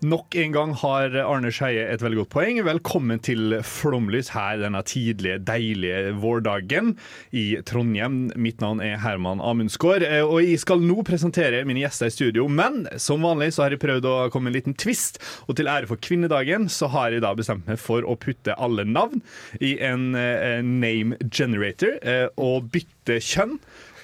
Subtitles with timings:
[0.00, 2.58] Nok en gang har Arne Skeie et veldig godt poeng.
[2.64, 6.94] Velkommen til Flomlys her denne tidlige, deilige vårdagen
[7.36, 8.30] i Trondheim.
[8.32, 12.46] Mitt navn er Herman Amundsgaard, eh, og jeg skal nå presentere mine gjester i studio.
[12.48, 15.68] Men som vanlig så har jeg prøvd å komme med en liten twist, og til
[15.68, 19.20] ære for kvinnedagen så har jeg da bestemt meg for å putte alle navn
[19.60, 23.58] i en eh, name generator eh, og bytte kjønn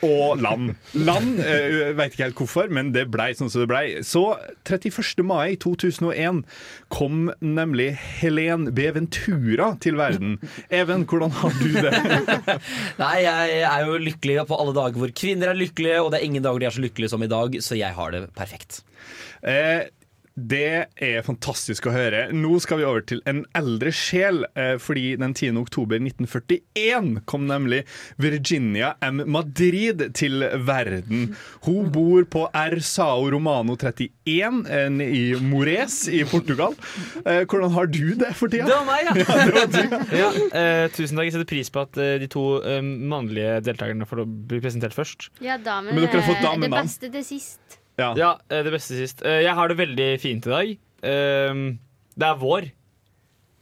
[0.05, 0.74] og land.
[0.92, 3.84] Land, uh, Veit ikke helt hvorfor, men det blei sånn som det blei.
[4.06, 4.25] Så
[4.69, 5.25] 31.
[5.27, 6.42] mai 2001
[6.92, 8.89] kom nemlig Helen B.
[8.97, 10.36] Ventura til verden.
[10.70, 11.94] Even, hvordan har du det?
[13.02, 16.28] Nei, jeg er jo lykkelig på alle dager hvor kvinner er lykkelige, og det er
[16.28, 18.83] ingen dager de er så lykkelige som i dag, så jeg har det perfekt.
[19.47, 19.86] Eh,
[20.37, 22.27] det er fantastisk å høre.
[22.37, 25.56] Nå skal vi over til en eldre sjel, eh, fordi den 10.
[25.62, 27.87] oktober 1941 kom nemlig
[28.20, 29.23] Virginia M.
[29.33, 31.31] Madrid til verden.
[31.64, 32.77] Hun bor på R.
[32.84, 36.77] Sao Romano 31 eh, i Mores i Portugal.
[37.25, 38.69] Eh, hvordan har du det for tida?
[38.69, 39.14] Det var meg, ja!
[39.57, 40.05] Ja, var.
[40.12, 40.29] Ja,
[40.61, 41.31] eh, tusen takk.
[41.31, 42.45] Jeg setter pris på at de to
[42.83, 45.31] mannlige deltakerne får bli presentert først.
[45.41, 47.81] Ja, damen, Men dere har fått Det beste til sist.
[47.98, 48.11] Ja.
[48.19, 49.22] Ja, eh, Det beste sist.
[49.25, 50.72] Eh, jeg har det veldig fint i dag.
[51.02, 51.55] Eh,
[52.16, 52.70] det er vår,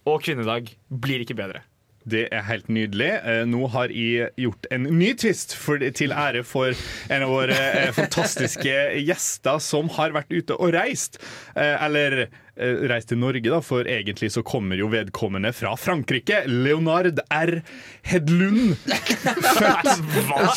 [0.06, 1.62] og kvinnedag blir ikke bedre.
[2.04, 3.08] Det er helt nydelig.
[3.24, 6.76] Eh, Nå har jeg gjort en ny twist for, til ære for
[7.08, 11.16] en av våre eh, fantastiske gjester som har vært ute og reist.
[11.56, 16.44] Eh, Eller reist til Norge, da, for egentlig så kommer jo vedkommende fra Frankrike.
[16.46, 17.56] Leonard R.
[18.06, 18.76] Hedlund.
[18.84, 20.04] Født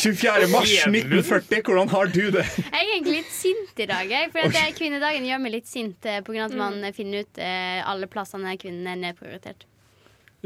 [0.04, 0.46] 24.
[0.52, 1.64] mars 1940.
[1.64, 2.44] Hvordan har du det?
[2.60, 4.04] Jeg er egentlig litt sint i dag.
[4.12, 6.20] Jeg, for at Kvinnedagen gjør meg litt sint pga.
[6.28, 9.66] på grunn av at man finner ut alle plassene kvinnene er nedprioritert.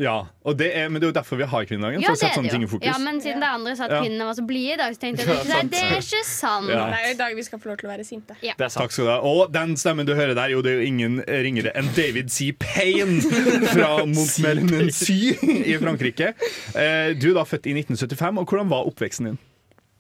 [0.00, 0.14] Ja,
[0.48, 2.00] og det er, Men det er jo derfor vi har kvinnedagen.
[2.00, 2.86] Ja, for å sette sånne ting i fokus.
[2.88, 5.26] Ja, men siden det andre sa at kvinnene var så blide i dag, så tenkte
[5.26, 6.70] jeg at det, er ikke sant.
[6.72, 6.86] Ja.
[6.88, 8.36] Det er jo i dag vi skal få lov til å være sinte.
[8.40, 8.54] Ja.
[8.56, 8.86] Det er sant.
[8.86, 9.18] Takk skal du ha.
[9.28, 12.52] Og den stemmen du hører der, jo, det er jo ingen ringere enn David C.
[12.56, 13.20] Payne
[13.68, 15.18] fra Montmellency
[15.68, 16.32] i Frankrike.
[16.72, 19.38] Eh, Du er da født i 1975, og hvordan var oppveksten din?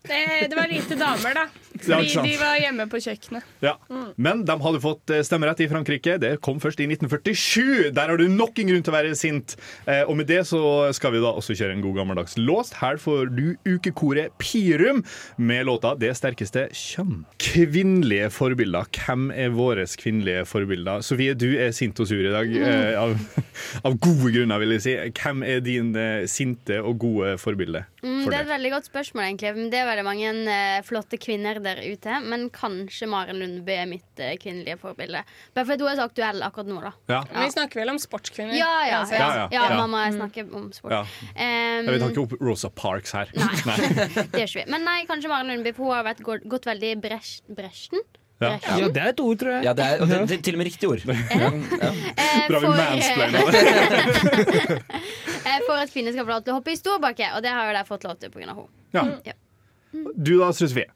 [0.08, 1.44] Det, det var lite damer, da.
[1.86, 3.46] Fordi de var hjemme på kjøkkenet.
[3.64, 3.74] Ja.
[4.16, 6.18] Men de hadde fått eh, stemmerett i Frankrike.
[6.22, 7.90] Det kom først i 1947.
[7.96, 9.56] Der har du nok en grunn til å være sint.
[9.86, 10.60] Eh, Og med det så
[10.94, 12.76] skal vi da også kjøre en god gammeldags låst.
[12.82, 15.02] Her får du ukekoret Pirum
[15.36, 17.24] med låta 'Det sterkeste kjønn'.
[17.38, 18.84] Kvinnelige forbilder.
[18.92, 21.02] Hvem er våre kvinnelige forbilder?
[21.02, 22.48] Sofie, du er sint og sur i dag.
[22.48, 22.94] Mm.
[22.98, 23.16] Av,
[23.86, 24.94] av gode grunner, vil jeg si.
[25.22, 27.84] Hvem er din eh, sinte og gode forbilde?
[28.02, 29.54] Mm, for det er et veldig godt spørsmål, egentlig.
[29.56, 32.18] Men Det er veldig mange eh, flotte kvinner der ute.
[32.28, 35.24] Men kanskje Maren Lundby er mitt eh, kvinnelige forbilde.
[35.56, 36.92] Bare fordi hun er så aktuell akkurat nå, da.
[37.10, 37.20] Ja.
[37.32, 38.54] Men vi snakker vel om sportskvinner?
[38.58, 39.00] Ja, ja.
[39.02, 39.76] Altså, ja, Ja, ja, ja, ja.
[39.82, 40.92] mamma snakker om sport.
[40.94, 41.02] Ja.
[41.32, 43.30] Um, Jeg vil ikke opp Rosa Parks her.
[43.36, 43.76] Nei.
[44.32, 44.66] det gjør ikke vi.
[44.76, 48.02] Men nei, kanskje Maren Lundby, for hun har vært, gått, gått veldig i bresj, bresjen.
[48.42, 48.56] Ja.
[48.58, 48.88] Bresjen.
[48.96, 49.64] det er et ord, tror jeg.
[49.68, 51.02] Ja, det er, og det, det er til og med riktig ord.
[52.22, 53.60] Eh, Bra vi for, mansplainer det.
[55.46, 57.68] eh, for at kvinner skal få lov til å hoppe i storbakke, og det har
[57.70, 58.46] jo de fått lov til pga.
[58.48, 58.66] henne.
[58.96, 59.04] Ja.
[59.30, 59.34] Ja.
[60.16, 60.88] Du da, Sofie?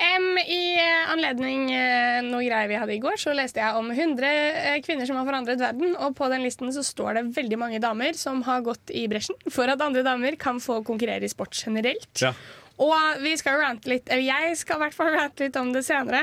[0.00, 0.80] Em, I
[1.12, 5.08] anledning uh, noe greier vi hadde i går, så leste jeg om 100 eh, kvinner
[5.08, 5.92] som har forandret verden.
[6.00, 9.36] Og på den listen så står det veldig mange damer som har gått i bresjen
[9.52, 12.10] for at andre damer kan få konkurrere i sport generelt.
[12.22, 12.32] Ja.
[12.80, 15.82] Og vi skal rante litt, eller jeg skal i hvert fall rante litt om det
[15.84, 16.22] senere.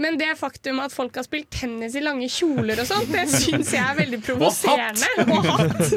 [0.00, 3.74] Men det faktum at folk har spilt tennis i lange kjoler og sånt, det syns
[3.76, 5.10] jeg er veldig provoserende.
[5.26, 5.92] Og hatt.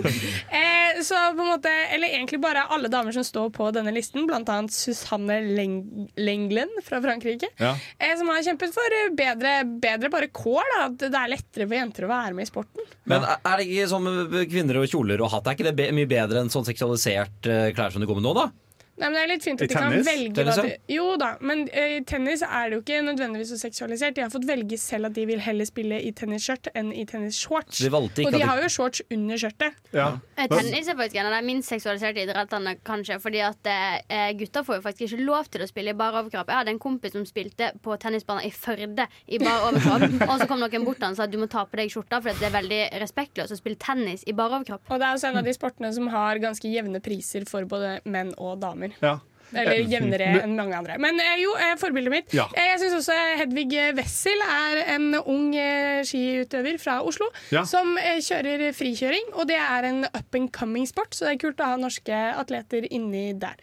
[0.53, 4.27] Eh, så på en måte, eller egentlig bare alle damer som står på denne listen,
[4.33, 5.77] annet Susanne Leng
[6.19, 7.71] Lenglen fra Frankrike, Ja.
[7.99, 11.77] eh, som har kjempet for bedre, bedre bare kår, da, at det er lettere for
[11.79, 12.91] jenter å være med i sporten.
[13.09, 15.47] Men er det ikke sånn med kvinner og kjoler og hatt?
[15.47, 18.27] Er ikke det be mye bedre enn sånn seksualisert eh, klær som det går med
[18.27, 18.49] nå, da?
[18.93, 20.05] Nei, men det er litt fint I at de kan tennis?
[20.05, 23.49] velge Tennis, hva de, Jo da, men eh, i tennis er det jo ikke nødvendigvis
[23.55, 24.13] så seksualisert.
[24.13, 27.79] De har fått velge selv at de vil heller spille i tennisskjørt enn i tennisshorts.
[27.81, 29.79] De valgte ikke Og de har jo shorts under skjørtet.
[29.97, 30.07] Ja.
[30.37, 33.17] Eh, Tennis er faktisk en av de minst seksualiserte idrettene, kanskje.
[33.23, 36.53] Fordi at eh, gutter får jo faktisk ikke lov til å spille i bar overkropp.
[36.53, 40.27] Jeg hadde en kompis som spilte på tennisbanen i Førde i bar overkropp.
[40.29, 41.89] og så kom noen bort til han og sa at du må ta på deg
[41.93, 44.85] skjorta, for det er veldig respektløst å spille tennis i bar overkropp.
[44.93, 47.97] Og det er også en av de sportene som har ganske jevne priser for både
[48.05, 48.82] menn og damer.
[49.01, 49.19] Ja.
[49.53, 50.95] Eller jevnere enn mange andre.
[50.97, 52.31] Men eh, jo, eh, forbildet mitt.
[52.33, 52.47] Ja.
[52.57, 53.67] Eh, jeg syns også Hedvig
[53.99, 57.61] Wessel er en ung eh, skiutøver fra Oslo Ja.
[57.69, 59.29] som eh, kjører frikjøring.
[59.37, 62.17] Og det er en up and coming sport, så det er kult å ha norske
[62.33, 63.61] atleter inni der.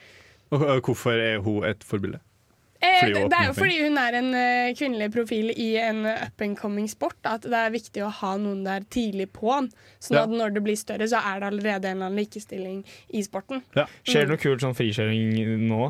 [0.55, 2.21] Og hvorfor er hun et forbilde?
[2.81, 6.41] Eh, det, det er jo fordi hun er en uh, kvinnelig profil i en up
[6.44, 7.19] and coming sport.
[7.29, 9.69] At det er viktig å ha noen der tidlig på'n.
[10.00, 10.23] Sånn Ja.
[10.25, 12.79] at når det blir større, så er det allerede en eller annen likestilling
[13.12, 13.61] i sporten.
[13.77, 15.82] Skjer det noe kult sånn frikjøring nå?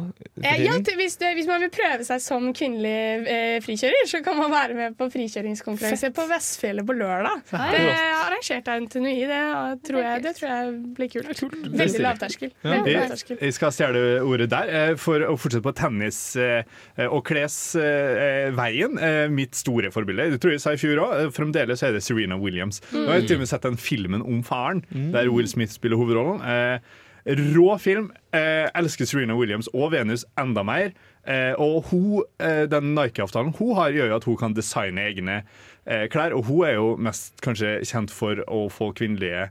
[0.43, 4.39] Eh, ja, hvis, det, hvis man vil prøve seg som kvinnelig eh, frikjører, så kan
[4.41, 7.47] man være med på frikjøringskonkurranse på Vestfjellet på lørdag.
[7.51, 11.33] Det er arrangert av NTNU Det, ja, tror jeg, det tror jeg blir kult.
[11.39, 11.71] kult.
[11.85, 12.53] Veldig lavterskel.
[12.67, 12.83] Ja.
[12.87, 16.63] Jeg, jeg skal stjele ordet der eh, for å fortsette på tennis eh,
[17.11, 18.99] og klesveien.
[18.99, 20.31] Eh, Mitt store forbilde.
[20.35, 21.31] Det tror jeg sa i fjor òg.
[21.37, 22.81] Fremdeles er det Serena Williams.
[22.93, 24.83] Nå har jeg til og med sett den filmen om faren,
[25.15, 26.43] der Will Smith spiller hovedrollen.
[26.45, 28.07] Eh, Rå film.
[28.33, 30.95] Eh, elsker Serena Williams og Venus enda mer.
[31.29, 35.43] Eh, og hun, eh, den Nike-avtalen hun har, gjør jo at hun kan designe egne
[35.87, 36.33] eh, klær.
[36.33, 39.51] Og hun er jo mest kanskje kjent for å få kvinnelige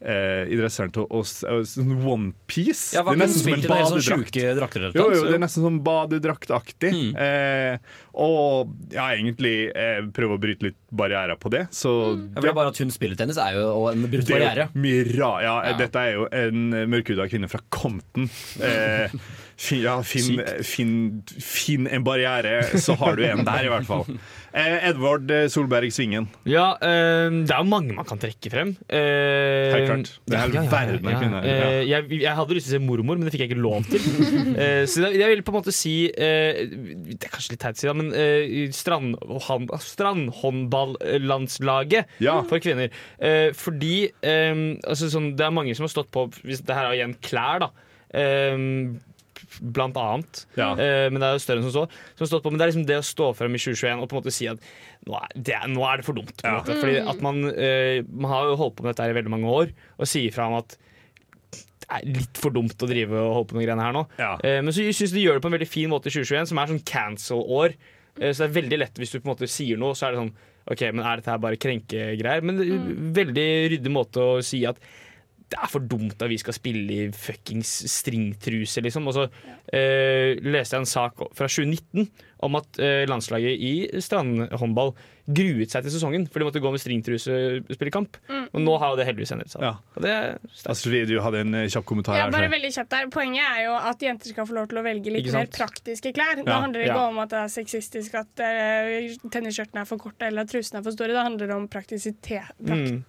[0.00, 1.60] eh, dresseren til å s- å
[2.08, 2.94] Onepiece.
[2.96, 4.76] Ja, det er nesten som en i sånn badedrakt.
[4.76, 6.92] eller Jo, jo, det er nesten sånn badedraktaktig.
[7.16, 7.78] Eh,
[8.14, 11.66] og ja, egentlig eh, prøve å bryte litt barrierer på det.
[11.74, 14.36] Så Ja, for det er bare at hun spiller tennis, er jo en brutt det
[14.36, 14.68] er barriere.
[14.74, 15.76] mye ra ja, Ja.
[15.78, 18.28] Dette er jo en mørkhuda kvinne fra Compton.
[18.60, 19.08] Eh,
[19.60, 20.92] fin, ja, finn, fin,
[21.40, 24.06] fin en barriere, så har du en der, i hvert fall.
[24.50, 26.24] Eh, Edvard Solberg Svingen.
[26.48, 28.72] Ja, eh, det er jo mange man kan trekke frem.
[28.88, 30.10] Eh, Helt klart.
[30.26, 31.68] Det er ja, verden av kvinner, ja.
[31.70, 33.86] Eh, jeg, jeg hadde lyst til å se mormor, men det fikk jeg ikke lov
[33.86, 34.00] til.
[34.60, 37.78] Eh, så jeg, jeg vil på en måte si eh, Det er kanskje litt teit
[37.78, 39.14] å si, men eh, strand,
[39.46, 39.68] han-
[40.80, 42.42] strandhåndballandslaget Ja.
[42.48, 42.90] for kvinner.
[43.20, 44.54] Eh, fordi eh,
[44.86, 47.60] altså, sånn, det er mange som har stått på hvis Det her er igjen klær,
[47.60, 47.70] da.
[48.12, 48.56] Eh,
[49.60, 50.44] blant annet.
[50.56, 50.72] Ja.
[50.78, 51.84] Eh, men det er jo større enn som så.
[52.14, 54.08] Som har stått på, men det er liksom det å stå frem i 2021 og
[54.10, 54.60] på en måte si at
[55.08, 56.36] nå er det, nå er det for dumt.
[56.36, 56.60] På Ja.
[56.60, 56.76] måte.
[56.78, 59.48] Fordi at man, eh, man har jo holdt på med dette her i veldig mange
[59.50, 60.76] år og sier fra om at
[61.90, 64.06] det er litt for dumt å drive og holde på med greiene her nå.
[64.20, 64.36] Ja.
[64.44, 66.46] Eh, men så syns synes de gjør det på en veldig fin måte i 2021,
[66.46, 67.74] som er sånn cancel-år.
[68.20, 70.14] Eh, så det er veldig lett hvis du på en måte sier noe, så er
[70.14, 70.34] det sånn
[70.70, 72.44] OK, men er dette her bare krenkegreier?
[72.46, 74.78] Men en veldig ryddig måte å si at
[75.50, 79.08] det er for dumt at vi skal spille i fuckings stringtruse, liksom.
[79.10, 79.24] Og så
[79.74, 82.06] eh, leste jeg en sak fra 2019
[82.46, 84.94] om at eh, landslaget i strandhåndball
[85.30, 88.16] gruet seg til sesongen, for de måtte gå med stringtruse og spille kamp.
[88.50, 89.62] Og nå har jo det heldigvis endret seg.
[89.62, 89.76] Ja.
[89.94, 90.14] Og det.
[90.72, 92.34] Astrid, du hadde en eh, kjapp kommentar Ja, her.
[92.34, 93.10] bare veldig kjapt der.
[93.14, 96.40] Poenget er jo at jenter skal få lov til å velge litt mer praktiske klær.
[96.40, 96.46] Ja.
[96.48, 97.06] Da handler ikke ja.
[97.12, 100.86] om at det er sexistisk at uh, tennisskjørtene er for korte eller at trusene er
[100.88, 101.14] for store.
[101.14, 103.04] Det handler om Mm.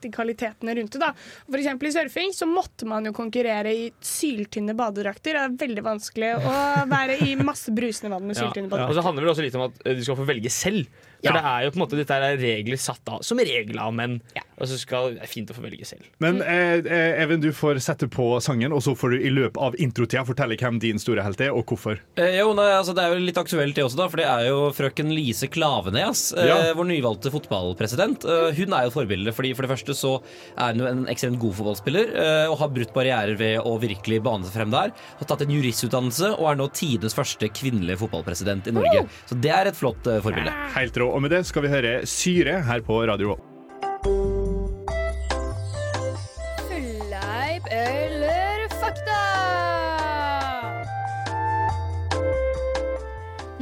[0.77, 1.01] rundt det.
[1.01, 1.11] da.
[1.47, 5.37] For eksempel i surfing så måtte man jo konkurrere i syltynne badedrakter.
[5.37, 6.55] Det er veldig vanskelig å
[6.95, 9.01] være i masse brusende vann med syltynne badedrakter.
[9.21, 10.89] Handler vel også litt om at eh, du skal få velge selv.
[11.21, 11.33] For Ja.
[11.37, 14.19] det er jo på en måte Dette er regler satt av som regel av menn.
[14.61, 16.05] Og så skal det er fint å få velge selv.
[16.23, 19.59] Men eh, eh, Even, du får sette på sangen, og så får du i løpet
[19.61, 21.99] av introtida fortelle hvem din store helt er, og hvorfor.
[22.19, 24.47] Eh, jo, nei, altså, det er jo litt aktuelt det også, da, for det er
[24.51, 28.25] jo frøken Lise Klavenes, eh, vår nyvalgte fotballpresident.
[28.27, 30.15] Eh, hun er jo forbilde, fordi for det første så
[30.55, 34.21] er hun jo en ekstremt god fotballspiller eh, og har brutt barrierer ved å virkelig
[34.25, 34.95] bane seg frem der.
[35.21, 39.05] Har tatt en juristutdannelse og er nå tidenes første kvinnelige fotballpresident i Norge.
[39.29, 40.53] Så det er et flott eh, forbilde.
[40.77, 41.09] Helt rå.
[41.11, 43.50] Og med det skal vi høre Syre her på Radio Revolt.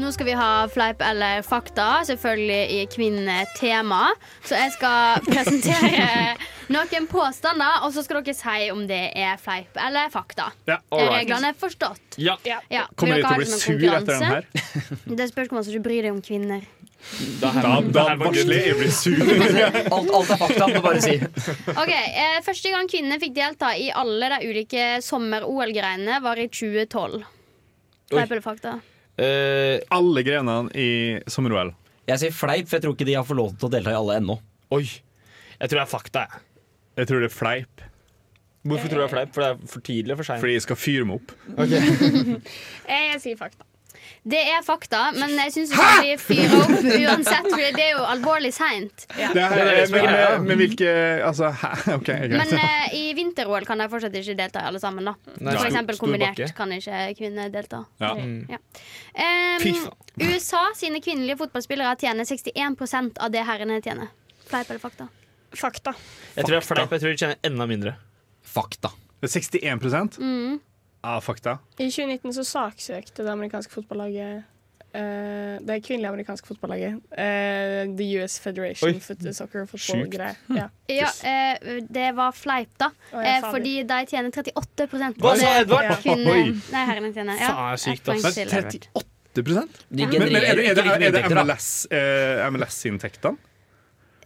[0.10, 4.08] Nå skal vi ha fleip eller fakta, selvfølgelig i kvinnetema.
[4.42, 6.08] Så jeg skal presentere
[6.74, 10.48] noen påstander, og så skal dere si om det er fleip eller fakta.
[10.66, 11.14] Ja, right.
[11.14, 12.18] Reglene er forstått.
[12.18, 12.40] Ja.
[12.42, 14.50] Ja, Kommer de til å bli som sur etter den her?
[15.22, 16.66] Det spørs om du ikke bryr deg om kvinner.
[17.38, 19.26] Da, Da, da varsler jeg blir sur.
[19.94, 21.20] Alt, alt er fakta, må bare si.
[21.78, 27.28] Ok, eh, Første gang kvinner fikk delta i alle de ulike sommer-OL-greiene, var i 2012.
[28.10, 28.80] Fleip eller fakta?
[29.20, 30.90] Eh, Alle grenene i
[31.28, 31.74] sommer-OL.
[32.10, 33.98] Jeg sier fleip, for jeg tror ikke de har fått lov til å delta i
[34.00, 34.40] alle ennå.
[34.74, 34.86] oi.
[35.60, 36.22] Jeg tror det er fakta.
[36.24, 36.42] jeg.
[37.02, 37.82] Jeg tror det er fleip,
[38.70, 39.30] Hvorfor tror du det er fleip?
[39.34, 40.42] For det er for tidlig og for seint.
[40.44, 41.32] fordi jeg skal fyre meg opp.
[41.64, 42.40] Okay.
[43.14, 43.64] Jeg sier fakta.
[44.24, 48.52] Det er fakta, men jeg syns vi fyrer opp uansett, for det er jo alvorlig
[48.54, 49.06] seint.
[49.16, 50.90] Men, men, hvilke
[51.26, 51.72] Altså, hæ?
[51.98, 52.36] OK, greit.
[52.36, 55.08] Men eh, i vinter-OL kan de fortsatt ikke delta alle sammen.
[55.08, 57.86] da Nei, For eksempel kombinert kan ikke kvinner delta.
[58.04, 58.12] Ja.
[58.52, 58.60] Ja.
[59.16, 59.66] Em,
[60.20, 64.12] USA sine kvinnelige fotballspillere tjener 61% av det herrene tjener.
[64.50, 65.08] Fleip eller fakta?
[65.56, 65.96] Fakta.
[66.36, 66.92] Jeg tror det er fleip.
[66.92, 67.96] Jeg tror de tjener enda mindre.
[68.46, 68.92] Fakta.
[69.20, 70.60] Det er 61 Mm.
[71.04, 71.58] Ja, fakta.
[71.78, 74.42] I 2019 så saksøkte det amerikanske fotballaget
[74.92, 79.00] uh, Det kvinnelige amerikanske fotballaget Uh, The US Federation Oi.
[79.00, 80.12] Foot Soccer Football Sjukt.
[80.18, 80.36] greier.
[80.56, 80.68] Ja.
[80.92, 82.92] Ja, uh, det var fleip, da.
[83.14, 86.06] Oh, ja, fordi de tjener 38 på Hva sa Edvard?
[86.06, 87.40] Nei, herrene tjener.
[87.40, 88.34] Ja, Faen, sykt, ass.
[88.36, 88.90] til Men Edvard.
[89.04, 91.44] 38 De Men, men er det, er det, er det inntekter, da.
[91.46, 91.88] MLS,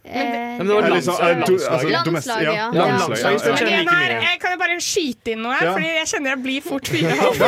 [0.04, 1.48] eh, Men det var landslaget.
[2.44, 2.68] ja.
[4.20, 7.14] jeg kan jo bare skyte inn noe her, Fordi jeg kjenner jeg blir fort fyra
[7.28, 7.40] opp.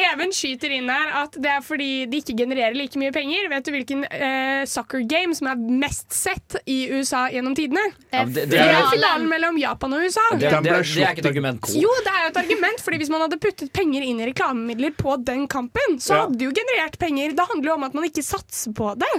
[0.00, 3.48] Even skyter inn her at det er fordi de ikke genererer like mye penger.
[3.52, 7.82] Vet du hvilken eh, soccer game som er mest sett i USA gjennom tidene?
[8.12, 10.24] Ja, det- er finalen mellom Japan og USA.
[10.34, 11.70] Det, det er ikke et argument.
[11.74, 14.94] Jo, det er jo et argument, fordi hvis man hadde puttet penger inn i reklamemidler
[14.98, 17.34] på den kampen, så hadde det jo generert penger.
[17.36, 19.10] Det handler jo om at man ikke satser på det.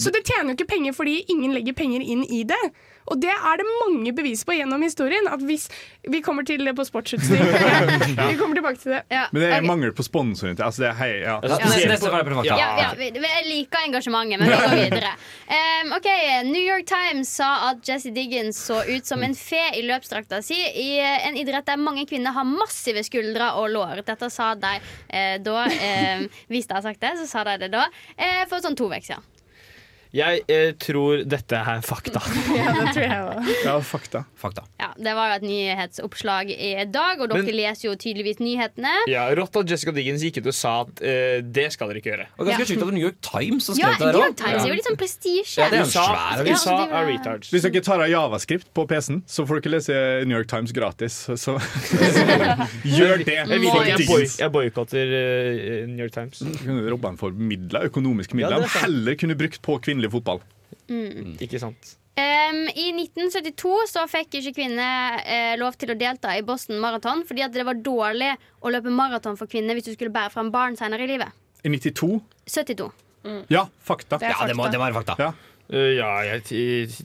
[0.00, 2.62] Så det tjener jo ikke penger fordi ingen legger penger inn i det.
[3.10, 5.26] Og det er det mange bevis på gjennom historien.
[5.30, 5.68] At hvis
[6.10, 7.40] Vi kommer til det på sportsutstyr.
[8.30, 9.00] Vi kommer tilbake til det.
[9.12, 9.66] Ja, Men det er okay.
[9.66, 10.54] mangel på sponsoring.
[10.56, 11.34] Altså, det er hei, ja.
[11.42, 12.90] Ja, Ja.
[13.00, 15.12] Jeg liker engasjementet, men vi går videre.
[15.50, 16.08] Um, ok,
[16.48, 20.56] New York Times sa at Jesse Diggins så ut som en fe i løpsdrakta si
[20.56, 24.04] i eh, en idrett der mange kvinner har massive skuldre og lår.
[24.06, 24.76] Dette sa de
[25.08, 25.66] eh, da.
[25.66, 27.86] Eh, hvis de har sagt det, så sa de det da.
[28.16, 29.28] Eh, for sånn to uker siden.
[30.16, 32.20] Jeg eh, tror dette er fakta.
[32.60, 33.54] Ja, det tror jeg også.
[33.68, 34.22] ja, fakta.
[34.40, 34.64] Fakta.
[34.80, 38.92] Ja, Det var jo et nyhetsoppslag i dag, og dere Men- leser jo tydeligvis nyhetene.
[39.10, 42.10] Ja, Rått at Jessica Diggins gikk ut og sa at eh, det skal dere ikke
[42.10, 42.26] gjøre.
[42.38, 44.38] Og ganske sjukt at det var New York Times som Ja, skrev det New York
[44.40, 45.60] Times er jo litt sånn prestisje.
[45.62, 46.50] Ja, det er jo USA, svær avis.
[46.56, 47.52] USA Ja, var- er retards.
[47.54, 51.20] Hvis dere tar av javascript på PC-en, så får dere lese New York Times gratis.
[51.38, 51.56] Så
[52.84, 53.36] gjør det.
[53.38, 56.42] Jeg, vil ikke, jeg, boy, jeg boykotter eh, New York Times.
[56.42, 58.56] Du kunne robba den for midler, økonomiske midler.
[58.58, 58.84] Ja, det er sant.
[58.88, 60.40] heller kunne brukt på kvinnelig fotball.
[61.40, 61.96] Ikke sant?
[62.20, 67.22] Um, I 1972 så fikk ikke kvinner uh, lov til å delta i Boston Marathon
[67.24, 70.50] fordi at det var dårlig å løpe maraton for kvinner hvis du skulle bære fram
[70.52, 71.30] barn senere i livet.
[71.62, 72.18] I 92
[72.50, 72.90] 72.
[73.52, 74.18] Ja, fakta.
[74.18, 74.32] Det fakta.
[74.32, 75.16] Ja, det må, det må være fakta.
[75.20, 75.32] Ja.
[75.70, 76.42] Eh, ja, jeg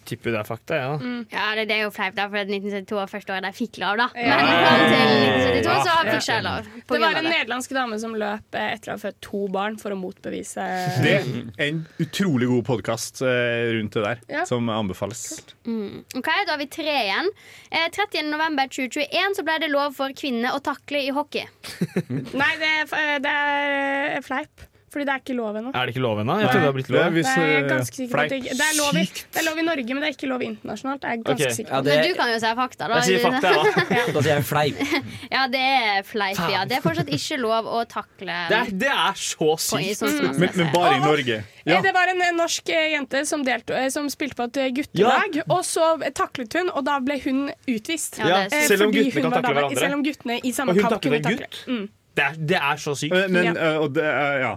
[0.09, 0.93] tipper det er fakta, ja.
[0.97, 1.09] ja.
[1.35, 3.99] Ja, det, det er jo fleip, da, for 1972 var første året jeg fikk lov,
[4.01, 4.07] da.
[4.17, 4.39] Ja.
[4.39, 6.69] Men fram til 1972 så fikk jeg lov.
[6.89, 9.77] På Det var en nederlandsk dame som løp eh, etter å ha født to barn
[9.81, 10.65] for å motbevise
[11.05, 14.45] Det er en utrolig god podkast rundt det der, Ja.
[14.49, 15.27] som anbefales.
[15.65, 17.29] Ok, Da har vi tre igjen.
[17.71, 18.29] Eh, 30.
[18.31, 21.45] november 2021 så ble det lov for kvinner å takle i hockey.
[22.41, 24.65] Nei, det er, eh, det er eh, fleip.
[24.95, 25.71] Fordi det er ikke lov ennå.
[25.75, 26.35] Er det ikke lov ennå?
[26.39, 27.15] Jeg trodde det var blitt Det er lov.
[27.15, 29.89] hvis, Det er ganske sikker det, ikke- det, lov i, det er lov i Norge,
[29.91, 31.01] men det er ikke lov internasjonalt.
[31.01, 31.55] Det er ganske okay.
[31.57, 32.93] sikker Ja, det, Men du kan jo si fakta, da.
[32.95, 34.13] Jeg sier fakta, jeg, da.
[34.15, 34.77] da sier jeg fleip.
[35.35, 36.61] Ja, det er fleip, ja.
[36.63, 40.05] Det er fortsatt ikke lov å takle Det er, det er så sykt.
[40.07, 40.39] Mm.
[40.39, 41.41] Men, men bare i Norge.
[41.43, 41.81] Eh, Ja.
[41.81, 45.39] Det var en eh, norsk eh, jente som, delte, eh, som spilte på et guttelag,
[45.49, 48.19] og så taklet hun, og da ble hun utvist.
[48.21, 49.79] Ja, Ja, selv om guttene kan takle hverandre.
[49.81, 51.49] Selv om guttene i samme kamp kunne takle.
[51.65, 51.87] Mm.
[52.15, 53.15] Det er, det er så sykt.
[53.15, 53.75] Men, men, Ja.
[53.75, 54.53] Uh, og det er, ja.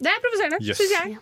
[0.00, 0.78] Det er provoserende, Yes.
[0.80, 1.18] syns jeg.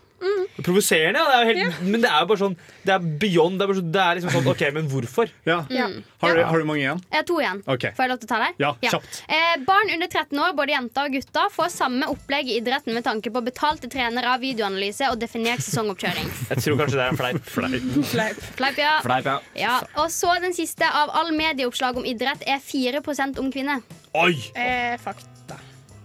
[0.66, 1.26] Provoserende, ja.
[1.30, 3.58] Det er helt, Men det er jo bare sånn Det er beyond.
[3.58, 5.30] Det er, bare sånn, det er liksom sånn OK, men hvorfor?
[5.46, 5.58] ja.
[5.68, 6.00] Mm.
[6.18, 7.02] Har, du, har du mange igjen?
[7.12, 7.60] Jeg har to igjen.
[7.70, 7.92] Okay.
[7.94, 8.56] Får jeg lov til å ta deg?
[8.58, 9.20] Ja, kjapt.
[9.30, 13.06] Eh, barn under 13 år, både jenter og gutter, får samme opplegg i idretten med
[13.06, 16.26] tanke på betalte trenere, videoanalyse og definert sesongoppkjøring.
[16.50, 17.40] Jeg tror kanskje det er en fleip.
[17.54, 18.44] Fleip.
[18.58, 18.98] Fleip, ja.
[19.06, 19.38] Fleip, ja.
[19.62, 19.78] ja.
[20.02, 23.04] Og så den siste av all medieoppslag om idrett er 4
[23.38, 23.86] om kvinner.
[24.18, 24.34] Oi!
[24.58, 25.37] Eh, fakta.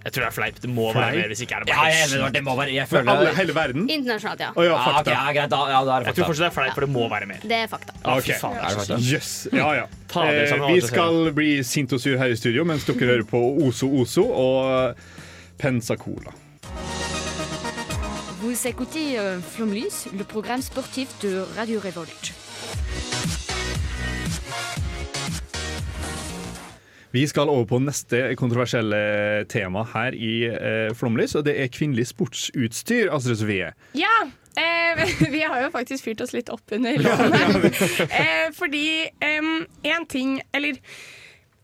[0.03, 0.57] Jeg tror det er fleip.
[0.59, 1.05] Det må Fleip?
[1.05, 1.27] være mer.
[1.31, 2.33] Hvis ikke er det Ja, bare jeg, du hva, sykt.
[2.35, 3.85] det må være Jeg føler alle, hele verden?
[3.89, 4.49] Internasjonalt, ja.
[4.51, 5.11] Å ja, Ah, ok, fakta.
[5.11, 6.27] ja, greit, da, ja, da er det Jeg tror fakta.
[6.33, 7.39] fortsatt det er fleip, for det må være mer.
[7.43, 7.93] Det er fakta.
[8.03, 8.29] Å, Ok.
[8.41, 8.97] faen, det er så fakta?
[8.99, 9.13] sykt.
[9.13, 9.47] Yes.
[9.53, 9.85] Ja, ja.
[10.11, 12.99] Ta det Eh, sammen, vi skal bli sint og sur her i studio mens dere
[12.99, 14.95] hører på Oso Oso og
[15.57, 16.33] Pensacola.
[18.43, 22.33] Vous écoutez euh, Flomlys, le programme sportif de Radio Revolt.
[27.13, 32.07] Vi skal over på neste kontroversielle tema her i eh, Flomlys, og det er kvinnelig
[32.09, 33.11] sportsutstyr.
[33.13, 33.67] Astrid Sofie.
[33.93, 34.15] Ja!
[34.57, 35.03] Eh,
[35.35, 37.67] vi har jo faktisk fyrt oss litt opp under låten her.
[38.23, 40.77] Eh, fordi én ting Eller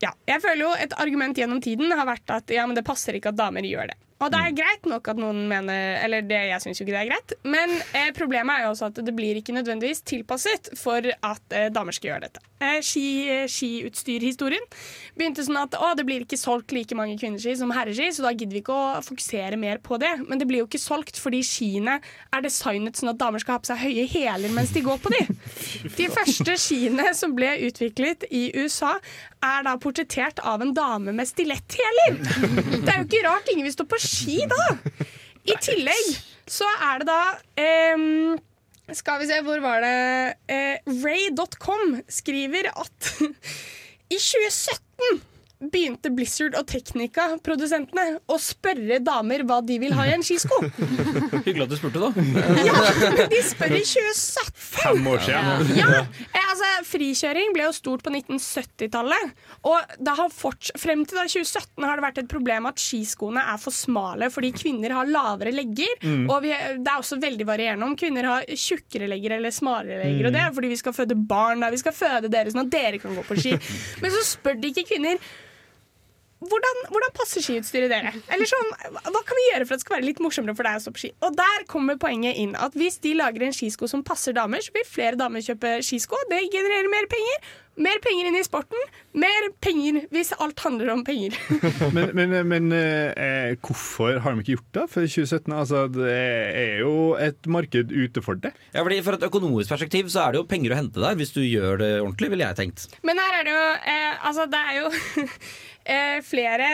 [0.00, 3.18] ja, jeg føler jo et argument gjennom tiden har vært at ja, men det passer
[3.18, 3.98] ikke at damer gjør det.
[4.20, 7.02] Og det er greit nok at noen mener Eller det, jeg syns jo ikke det
[7.02, 7.34] er greit.
[7.42, 11.68] Men eh, problemet er jo også at det blir ikke nødvendigvis tilpasset for at eh,
[11.74, 12.46] damer skal gjøre dette.
[12.60, 14.64] Eh, ski, eh, skiutstyrhistorien
[15.16, 18.34] begynte sånn at å, det blir ikke solgt like mange kvinneski som herreski, så da
[18.34, 20.10] gidder vi ikke å fokusere mer på det.
[20.26, 23.62] Men det blir jo ikke solgt fordi skiene er designet sånn at damer skal ha
[23.62, 25.22] på seg høye hæler mens de går på de.
[25.96, 28.98] De første skiene som ble utviklet i USA,
[29.40, 32.20] er da portrettert av en dame med stiletthæler.
[32.20, 34.68] Det er jo ikke rart ingen vil stå på ski da.
[35.48, 36.12] I tillegg
[36.50, 37.22] så er det da
[37.62, 38.36] ehm,
[38.96, 40.34] Skal vi se, hvor var det?
[40.50, 43.10] Eh, Ray.com skriver at
[44.14, 45.20] i 2017
[45.60, 50.56] begynte Blizzard og Teknika-produsentene å spørre damer hva de vil ha i en skisko.
[51.46, 52.10] Hyggelig at du spurte, da.
[52.64, 54.56] Ja, men de spør i 2017!
[54.70, 55.72] Fem år siden.
[55.76, 55.88] Ja,
[56.30, 59.34] eh, altså Frikjøring ble jo stort på 1970-tallet.
[59.68, 63.44] Og det har forts frem til da 2017 har det vært et problem at skiskoene
[63.52, 65.92] er for smale fordi kvinner har lavere legger.
[66.00, 66.24] Mm.
[66.30, 70.24] Og vi, det er også veldig varierende om kvinner har tjukkere legger eller smalere legger.
[70.24, 70.30] Mm.
[70.30, 72.72] Og det er fordi vi skal føde barn, der, vi skal føde dere sånn at
[72.72, 73.54] dere kan gå på ski.
[74.02, 75.30] Men så spør de ikke kvinner.
[76.40, 78.14] Hvordan, hvordan passer skiutstyret dere?
[78.32, 80.78] Eller sånn, Hva kan vi gjøre for at det skal være litt morsommere for deg
[80.78, 81.10] å stå på ski?
[81.26, 84.72] Og Der kommer poenget inn at hvis de lager en skisko som passer damer, så
[84.72, 86.16] vil flere damer kjøpe skisko.
[86.32, 87.50] Det genererer mer penger.
[87.80, 88.82] Mer penger inn i sporten.
[89.16, 91.36] Mer penger hvis alt handler om penger.
[91.96, 95.54] Men, men, men eh, hvorfor har de ikke gjort det før 2017?
[95.56, 98.52] Altså, det er jo et marked ute for det.
[98.74, 101.32] Ja, fordi For et økonomisk perspektiv så er det jo penger å hente der hvis
[101.34, 102.86] du gjør det ordentlig, ville jeg tenkt.
[103.06, 105.26] Men her er det jo eh, Altså, det er jo
[105.96, 106.70] eh, flere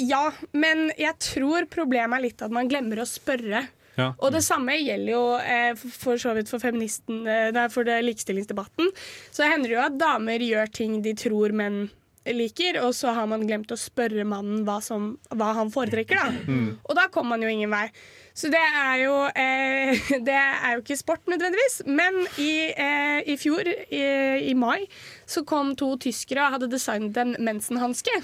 [0.00, 0.24] Ja,
[0.56, 3.66] men jeg tror problemet er litt at man glemmer å spørre.
[3.98, 4.12] Ja.
[4.18, 8.90] Og det samme gjelder jo eh, for- så vidt for feministen eh, for det likestillingsdebatten.
[9.30, 11.84] Så hender det jo at damer gjør ting de tror menn
[12.24, 16.16] liker, og så har man glemt å spørre mannen hva, som, hva han foretrekker.
[16.16, 16.30] da.
[16.48, 16.70] Mm.
[16.88, 17.90] Og da kommer man jo ingen vei.
[18.34, 19.92] Så det er jo, eh,
[20.26, 21.82] det er jo ikke sport nødvendigvis.
[21.86, 24.00] Men i, eh, i fjor, i,
[24.48, 24.86] i mai,
[25.34, 28.14] så kom to tyskere og hadde designet en mensenhanske.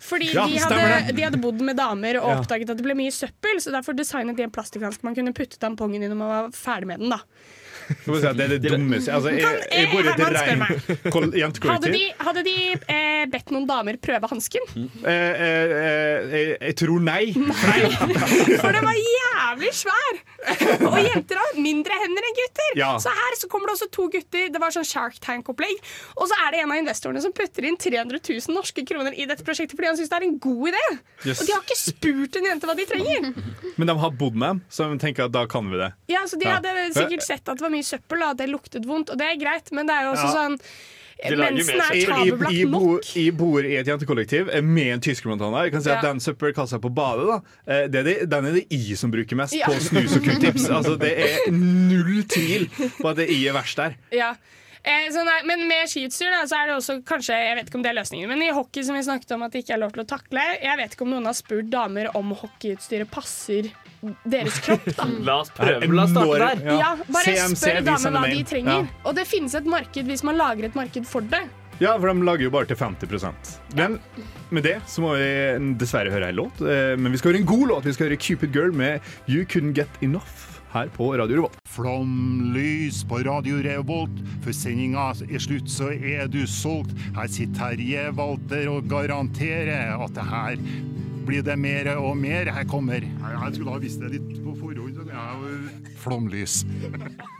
[0.00, 2.40] Fordi Ja, de, hadde, de hadde bodd med damer og Ja.
[2.40, 5.60] oppdaget at det ble mye søppel, så derfor designet de en plastikkhanske man kunne putte
[5.60, 7.10] tampongen i når man var ferdig med den.
[7.12, 7.20] da.
[7.86, 10.20] Si det er det dummeste altså, jeg, jeg bor i et.
[11.06, 11.92] Hadde jentekollektiv.
[11.94, 12.56] de, hadde de
[12.92, 14.66] eh, bedt noen damer prøve hansken?
[14.76, 17.30] Eh, eh, eh, jeg, tror nei.
[18.62, 20.20] For den var jævlig svær!
[20.86, 22.72] Og jenter har mindre hender enn gutter.
[22.78, 22.90] Ja.
[23.02, 24.50] Så her så kommer det også to gutter.
[24.52, 25.80] Det var sånn Shark Tank-opplegg.
[26.16, 29.26] Og så er det en av investorene som putter inn 300 000 norske kroner i
[29.28, 30.84] dette prosjektet fordi han syns det er en god idé.
[31.26, 31.40] Yes.
[31.40, 33.30] Og de har ikke spurt en jente hva de trenger.
[33.76, 35.90] Men de har bodd med dem, så de tenker at da kan vi det.
[36.12, 36.58] Ja, så De Ja.
[36.60, 39.12] hadde sikkert sett at det var mye søppel, og det luktet vondt.
[39.14, 40.36] Og det er greit, men det er jo også Ja.
[40.40, 40.58] sånn
[41.16, 43.06] Mensen er tabubelagt nok.
[43.16, 45.62] I jeg bor i et jentekollektiv eh, med en tysker, blant annet.
[45.64, 46.10] Jeg kan si at Ja.
[46.12, 47.38] Den søppelkassa på badet, da,
[47.72, 49.64] eh, det er det, den er det jeg som bruker mest Ja.
[49.64, 50.68] på snus og q-tips.
[50.76, 52.68] Altså, det er null tvil
[53.00, 53.96] på at det I jeg er verst der.
[54.12, 54.34] Ja.
[54.84, 57.74] Eh, så nei, men med skiutstyr da, så er det også kanskje Jeg vet ikke
[57.80, 59.80] om det er løsningen, men i hockey som vi snakket om at det ikke er
[59.82, 63.72] lov til å takle Jeg vet ikke om noen har spurt damer om hockeyutstyret passer
[64.24, 64.86] deres kropp.
[64.96, 65.88] da La oss prøve.
[65.92, 66.64] La oss starte der.
[66.78, 68.82] Ja, Bare CMC spør damene damer hva de trenger.
[68.86, 69.04] Ja.
[69.04, 71.44] Og det finnes et marked hvis man lager et marked for det.
[71.76, 73.98] Ja, for de lager jo bare til 50% Men
[74.48, 76.62] med det så må vi dessverre høre en låt.
[76.64, 77.84] Eh, Men vi skal høre en god låt.
[77.84, 81.56] Vi skal høre Cupid Girl med You Couldn't Get Enough her på Radio Revolt.
[81.68, 84.16] Flomlys på Radio Revolt.
[84.44, 86.92] Før sendinga er slutt, så er du solgt.
[87.16, 90.56] Her sitter Terje Walter og garanterer at det her
[91.26, 92.50] blir det mer og mer.
[92.54, 95.10] Her kommer Jeg skulle ha visst det litt på forhånd.
[95.10, 96.62] jeg Flomlys.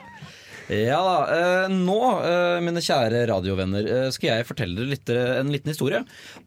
[0.66, 0.98] Ja
[1.30, 6.00] eh, nå, eh, mine kjære radiovenner, eh, skal jeg fortelle dere litt, en liten historie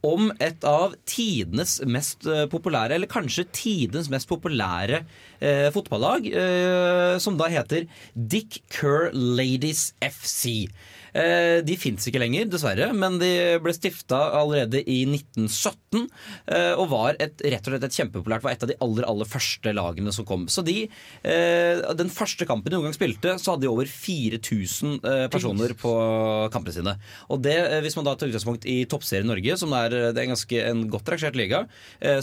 [0.04, 5.06] om et av tidenes mest populære, eller kanskje tidenes mest populære
[5.40, 10.68] eh, fotballag, eh, som da heter Dick Kerr Ladies FC.
[11.14, 13.32] Eh, de fins ikke lenger, dessverre, men de
[13.64, 18.56] ble stifta allerede i 1917 eh, og var et, rett og slett et kjempepopulært var
[18.56, 20.48] et av de aller aller første lagene som kom.
[20.52, 20.84] Så de,
[21.24, 25.74] eh, Den første kampen de noen gang spilte, så hadde de over 4000 eh, personer
[25.78, 25.94] på
[26.54, 26.96] kampene sine.
[27.30, 30.36] Og det, Hvis man da tar utgangspunkt i Toppserien Norge, som er, det er en
[30.36, 31.66] ganske en godt rangert liga,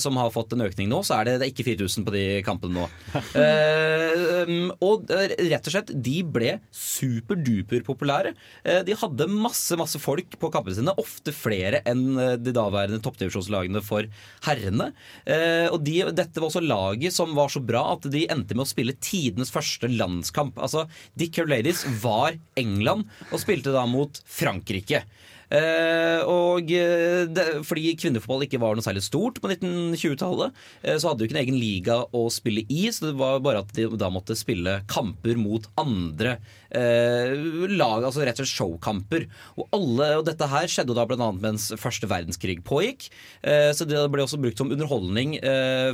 [0.02, 2.24] som har fått en økning nå, så er det, det er ikke 4000 på de
[2.46, 2.88] kampene nå.
[3.36, 8.32] Eh, um, og rett og slett, de ble superduper populære.
[8.76, 13.00] Eh, De hadde masse masse folk på kampene sine, ofte flere enn eh, de daværende
[13.04, 14.08] toppdivisjonslagene for
[14.46, 14.90] herrene.
[15.24, 18.66] Eh, Og de, dette var også laget som var så bra at de endte med
[18.66, 20.58] å spille tidenes første landskamp.
[20.62, 20.86] Altså,
[21.18, 25.04] Dick Care Ladies var England og spilte da mot Frankrike.
[25.46, 31.10] Eh, og eh, det, fordi kvinnefotball ikke var noe særlig stort på 1920-tallet, eh, så
[31.10, 33.70] hadde de jo ikke en egen liga å spille i, så det var bare at
[33.76, 36.38] de da måtte spille kamper mot andre
[36.76, 39.22] lag, altså rett og slett showkamper.
[39.54, 41.28] Og, alle, og dette her skjedde da bl.a.
[41.32, 43.06] mens første verdenskrig pågikk,
[43.40, 45.38] så det ble også brukt som underholdning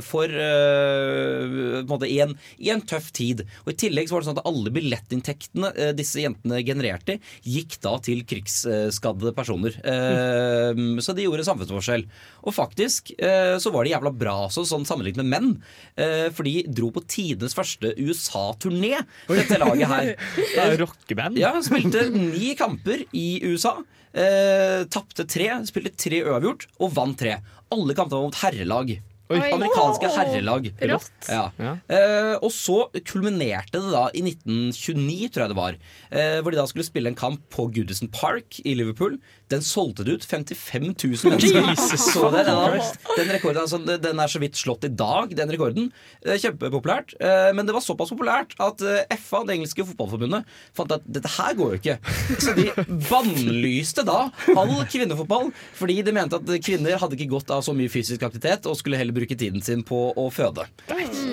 [0.03, 3.45] for på en måte i en, i en tøff tid.
[3.63, 7.95] Og I tillegg så var det sånn at alle billettinntektene disse jentene genererte, gikk da
[8.03, 9.75] til krigsskadde personer personer.
[9.85, 12.07] Eh, så de gjorde samfunnsforskjell.
[12.47, 15.51] Og faktisk eh, så var de jævla bra også, sånn sammenlignet med menn.
[15.99, 20.13] Eh, for de dro på tidenes første USA-turné, dette laget her.
[20.53, 21.37] Det er rockeband.
[21.41, 23.77] Ja, spilte ni kamper i USA.
[24.13, 27.39] Eh, Tapte tre, spilte tre uavgjort og vant tre.
[27.73, 28.95] Alle kampene var mot herrelag.
[29.39, 29.51] Oi.
[29.57, 30.69] Amerikanske herrelag.
[30.93, 31.29] Rått.
[31.29, 31.45] Ja.
[31.59, 31.75] Ja.
[31.87, 35.79] Eh, og så kulminerte det da i 1929, tror jeg det var.
[36.11, 39.19] Eh, hvor de da skulle spille en kamp på Goodison Park i Liverpool.
[39.53, 41.97] Den solgte det ut 55 000 mennesker.
[41.99, 42.81] Så det, den,
[43.17, 45.91] den, rekorden, altså, den er så vidt slått i dag, den rekorden.
[46.25, 47.15] Eh, kjempepopulært.
[47.19, 51.31] Eh, men det var såpass populært at eh, FA, det engelske fotballforbundet, fant at dette
[51.37, 51.97] her går jo ikke.
[52.43, 52.69] Så de
[53.09, 57.91] bannlyste da all kvinnefotball, fordi de mente at kvinner hadde ikke godt av så mye
[57.91, 60.67] fysisk aktivitet og skulle heller bruke tiden sin på å føde.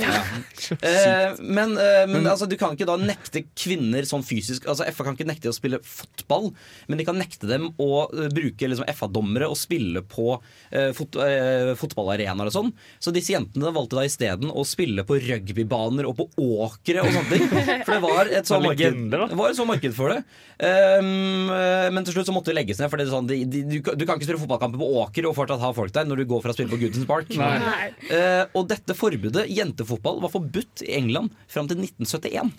[0.71, 5.07] Eh, men eh, men altså, du kan ikke da nekte kvinner sånn fysisk Altså FA
[5.07, 6.51] kan ikke nekte å spille fotball,
[6.87, 11.17] men de kan nekte dem å uh, bruke liksom, FA-dommere og spille på uh, fot
[11.19, 12.71] uh, fotballarenaer og sånn.
[13.03, 17.33] Så disse jentene valgte da isteden å spille på rugbybaner og på åkre og sånne
[17.33, 17.49] ting.
[17.89, 20.21] For det var et sånt marked, var et sånt marked for det.
[20.61, 21.49] Um,
[21.97, 22.93] men til slutt så måtte det legges ned.
[22.93, 25.31] For det er sånn, de, de, du, kan- du kan ikke spille fotballkamper på åker
[25.31, 27.33] og fortsatt ha folk der når du går for å spille på Goodens Park.
[27.41, 27.91] Nei.
[28.13, 29.47] Eh, og dette forbudet,
[29.91, 32.53] jentefotball, var forbudt i England fram til 1971.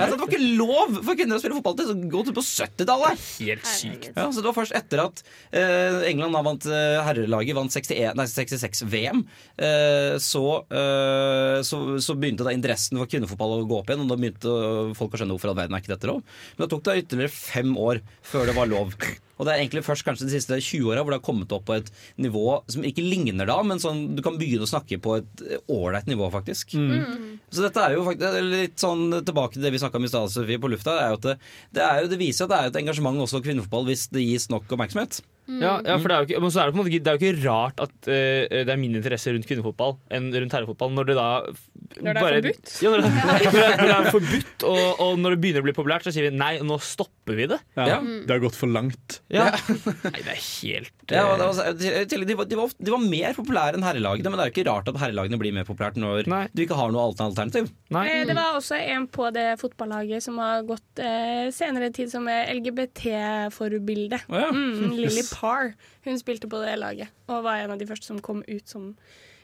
[0.00, 3.24] Ja, det var ikke lov for kvinner å spille fotball til så godt på 70-tallet!
[3.40, 4.10] Helt sykt.
[4.16, 5.22] Ja, så Det var først etter at
[5.54, 9.24] uh, England da vant uh, herrelaget vant 66 VM,
[9.60, 10.44] uh, så,
[10.74, 14.04] eh, så, så begynte da interessen for kvinnefotball å gå opp igjen.
[14.04, 14.54] Og da begynte
[14.98, 16.22] folk å skjønne hvorfor all verden er ikke dette lov.
[16.56, 18.96] Men det tok da ytterligere fem år før det var lov.
[19.40, 21.64] Og det er egentlig først kanskje de siste 20 åra hvor det har kommet opp
[21.70, 21.88] på et
[22.20, 26.10] nivå som ikke ligner da, men sånn, du kan begynne å snakke på et ålreit
[26.10, 26.76] nivå, faktisk.
[27.48, 30.32] Så dette er jo faktisk litt sånn tilbake til det vi snakka om i stad,
[30.34, 30.98] Sofie, på lufta.
[31.00, 31.36] Er jo at det,
[31.78, 34.26] det, er jo, det viser at det er et engasjement også i kvinnefotball hvis det
[34.28, 35.22] gis nok oppmerksomhet.
[35.48, 37.10] Ja, ja, for det er jo ikke, men så er det, på en måte, det
[37.10, 40.92] er jo ikke rart at uh, det er mindre interesse rundt kvinnefotball enn rundt herrefotball
[40.94, 41.26] når det da
[41.98, 42.74] Når det er forbudt?
[42.84, 45.66] Ja, når det, når det, når det er forbudt, og, og når det begynner å
[45.66, 47.58] bli populært, så sier vi nei, nå stopper vi det.
[47.80, 47.98] Ja, Ja.
[48.00, 49.20] Det har gått for langt.
[49.32, 49.48] Ja.
[50.04, 53.34] Nei, det er helt Ja, det eh, var, de, var, de, var, de var mer
[53.36, 56.28] populære enn herrelagene, men det er jo ikke rart at herrelagene blir mer populært når
[56.30, 56.42] Nei.
[56.54, 57.70] du ikke har noe alternativ.
[57.94, 58.04] Nei.
[58.10, 62.28] Eh, Det var også en på det fotballaget som har gått eh, senere tid som
[62.30, 64.20] er LGBT-forbilde.
[64.28, 64.50] Oh, ja.
[64.54, 65.74] Mm, Lily Parr.
[66.06, 68.94] Hun spilte på det laget og var en av de første som kom ut som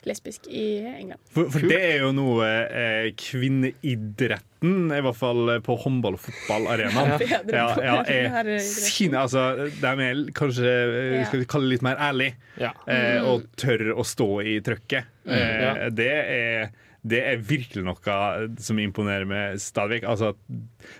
[0.07, 1.19] lesbisk i England.
[1.35, 7.27] For, for det er jo noe eh, kvinneidretten, i hvert fall på håndball- og fotballarenaen,
[7.53, 7.99] ja, ja,
[8.43, 11.27] er sine, altså, De er kanskje eh, Ja.
[11.29, 12.73] skal vi kalle det litt mer ærlig Ja.
[12.89, 15.13] eh, og tør å stå i trøkket.
[15.27, 15.91] Eh, Ja.
[15.91, 16.69] det er
[17.07, 20.07] det er virkelig noe som imponerer meg stadig vekk.
[20.11, 20.33] Altså,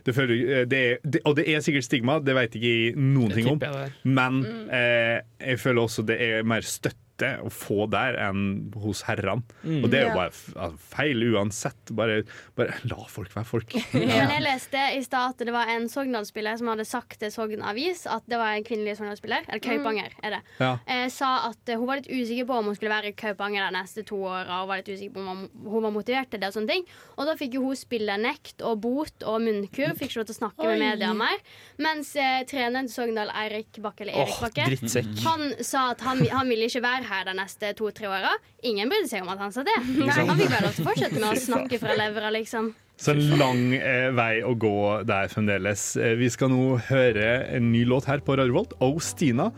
[0.07, 3.33] det føler, det er, det, og det er sikkert stigma, det vet jeg ikke noen
[3.35, 3.59] ting om.
[4.05, 4.71] Men Mm.
[4.71, 5.17] eh,
[5.49, 9.43] jeg føler også det er mer støtte å få der enn hos herrene.
[9.65, 9.85] Mm.
[9.85, 11.93] Og det er jo bare altså, feil uansett.
[11.97, 12.19] Bare,
[12.59, 13.73] bare la folk være folk.
[13.97, 17.63] Men jeg leste i stad at det var en Sogndal-spiller som hadde sagt til Sogn
[17.65, 20.73] Avis at det var en kvinnelig Sogndal-spiller, eller Kaupanger er det, Ja.
[20.87, 23.65] eh, sa at eh, hun var litt usikker på om hun skulle være i Kaupanger
[23.71, 26.41] de neste to åra, og var litt usikker på om hun- hun var motivert til
[26.41, 26.85] det og sånne ting.
[27.17, 30.41] Og da fikk jo hun spillernekt og bot og munnkur, fikk ikke lov til å
[30.43, 30.77] snakke Oi.
[30.77, 31.39] med media mer.
[31.79, 36.23] Mens eh, treneren til Sogndal, Eirik Bakke, eller Erik Bakke, oh, han sa at han,
[36.33, 38.33] han ville ikke være her de neste to-tre åra.
[38.67, 39.77] Ingen brydde seg om at han sa det.
[40.17, 42.75] Han fikk bare lov til å fortsette med å snakke fra levra, liksom.
[42.97, 44.77] Så en lang eh, vei å gå
[45.09, 45.83] der fremdeles.
[46.01, 48.73] Eh, vi skal nå høre en ny låt her på Rarvolt.
[48.81, 49.51] O Stina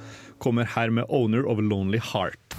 [0.42, 2.58] kommer her med 'Owner of a Lonely Heart'.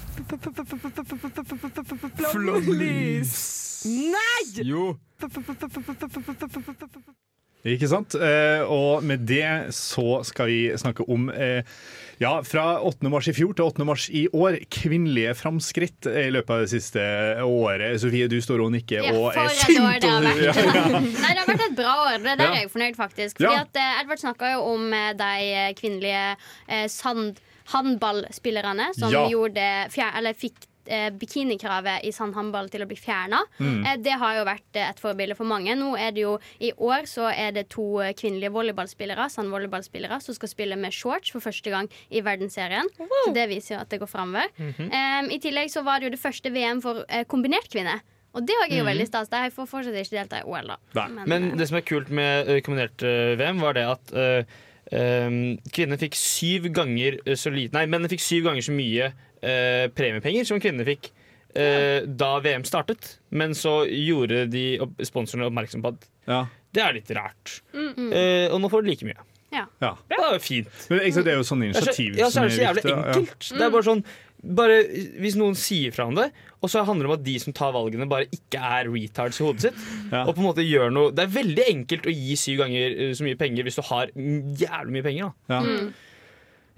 [7.67, 8.15] Ikke sant?
[8.15, 11.59] Eh, og med det så skal vi snakke om eh,
[12.21, 13.09] ja, fra 8.
[13.11, 13.83] mars i fjor til 8.
[13.87, 14.61] mars i år.
[14.71, 17.03] Kvinnelige framskritt i løpet av det siste
[17.43, 17.99] året.
[17.99, 19.81] Sofie, du står og nikker Ja, og er et sint.
[19.83, 20.41] år det har vært.
[20.47, 21.03] Ja, ja.
[21.03, 22.17] Nei, det har vært et bra år.
[22.23, 22.49] Det der Ja.
[22.53, 23.35] er jeg fornøyd, faktisk.
[23.43, 23.61] Fordi Ja.
[23.67, 26.25] at eh, Edvard snakka jo om eh, de eh, kvinnelige
[26.69, 29.27] eh, sand håndballspillerne som Ja.
[29.29, 29.67] gjorde
[30.15, 30.68] eller fikk eh,
[31.19, 33.39] bikinikravet i sandhåndball til å bli fjerna.
[33.59, 33.85] Mm.
[33.85, 35.75] Eh, det har jo vært eh, et forbilde for mange.
[35.77, 40.35] Nå er det jo I år så er det to eh, kvinnelige volleyballspillere sandvolleyballspillere som
[40.37, 42.89] skal spille med shorts for første gang i verdensserien.
[42.97, 44.47] Så det viser jo at det går framover.
[44.57, 44.89] Mhm.
[45.29, 47.99] I tillegg så var det jo det første VM for eh, kombinert kvinne.
[48.37, 48.89] Og det er jo Mhm.
[48.91, 49.29] veldig stas.
[49.31, 51.07] Jeg får fortsatt ikke delta i OL, da.
[51.07, 54.43] Men, Men eh, det som er kult med kombinert eh, VM, var det at uh,
[55.69, 59.87] kvinnene fikk syv ganger eh, så lite Nei, mennene fikk syv ganger så mye eh,
[59.95, 61.09] premiepenger som kvinnene fikk
[61.55, 63.17] eh, da VM startet.
[63.31, 66.43] Men så gjorde de opp- sponsorene oppmerksom på at Ja.
[66.73, 67.61] det er litt rart.
[67.73, 69.17] Eh, og nå får de like mye.
[69.51, 69.63] Ja.
[69.81, 69.95] Ja.
[70.07, 70.67] Det er jo fint.
[70.91, 72.53] Men ikke sant, det er jo sånne Det er så- initiativ Ja, så er det
[72.53, 73.13] så jævlig viktig, ja.
[73.17, 73.49] enkelt.
[73.57, 74.03] Det er bare sånn
[74.41, 74.75] bare,
[75.19, 76.31] Hvis noen sier fra om det,
[76.63, 79.43] og så handler det om at de som tar valgene, bare ikke er retards i
[79.43, 79.73] hodet sitt.
[80.13, 80.21] Ja.
[80.27, 83.11] Og på en måte gjør noe Det er veldig enkelt å gi syv ganger eh,
[83.17, 85.33] så mye penger hvis du har mm, jævlig mye penger.
[85.49, 85.59] Da.
[85.65, 85.89] Ja.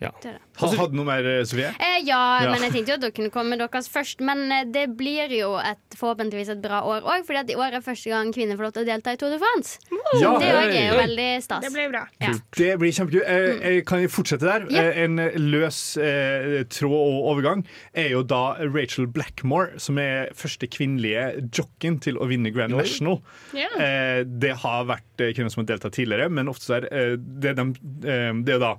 [0.02, 0.08] Mm.
[0.08, 0.12] Ja.
[0.24, 0.78] Det det.
[0.78, 1.70] Har du noe mer, eh, Sofie?
[1.80, 2.52] Eh, ja, Ja.
[2.52, 4.20] men jeg tenkte jo at dere kunne komme med deres først.
[4.22, 7.78] Men eh, det blir jo et, forhåpentligvis et bra år òg, fordi at i år
[7.78, 9.78] er første gang kvinner får lov til å delta i Tour de France.
[10.20, 10.88] Ja, det er hei.
[10.90, 11.62] jo veldig stas.
[11.66, 12.04] Det blir bra.
[12.22, 12.34] Ja.
[12.58, 13.22] Det blir kjempegøy.
[13.22, 14.66] Eh, eh, kan jeg fortsette der?
[14.66, 14.72] Mm.
[14.76, 14.82] Ja.
[14.82, 20.68] Eh, en løs eh, tråd og overgang er jo da Rachel Blackmore, som er første
[20.68, 23.22] kvinnelige jockey til å vinne Grand National.
[23.54, 23.70] Ja.
[23.78, 27.56] Eh, det har vært kvinner som har deltatt tidligere, men ofte så er eh, det,
[27.58, 27.66] de,
[28.08, 28.76] eh, det er da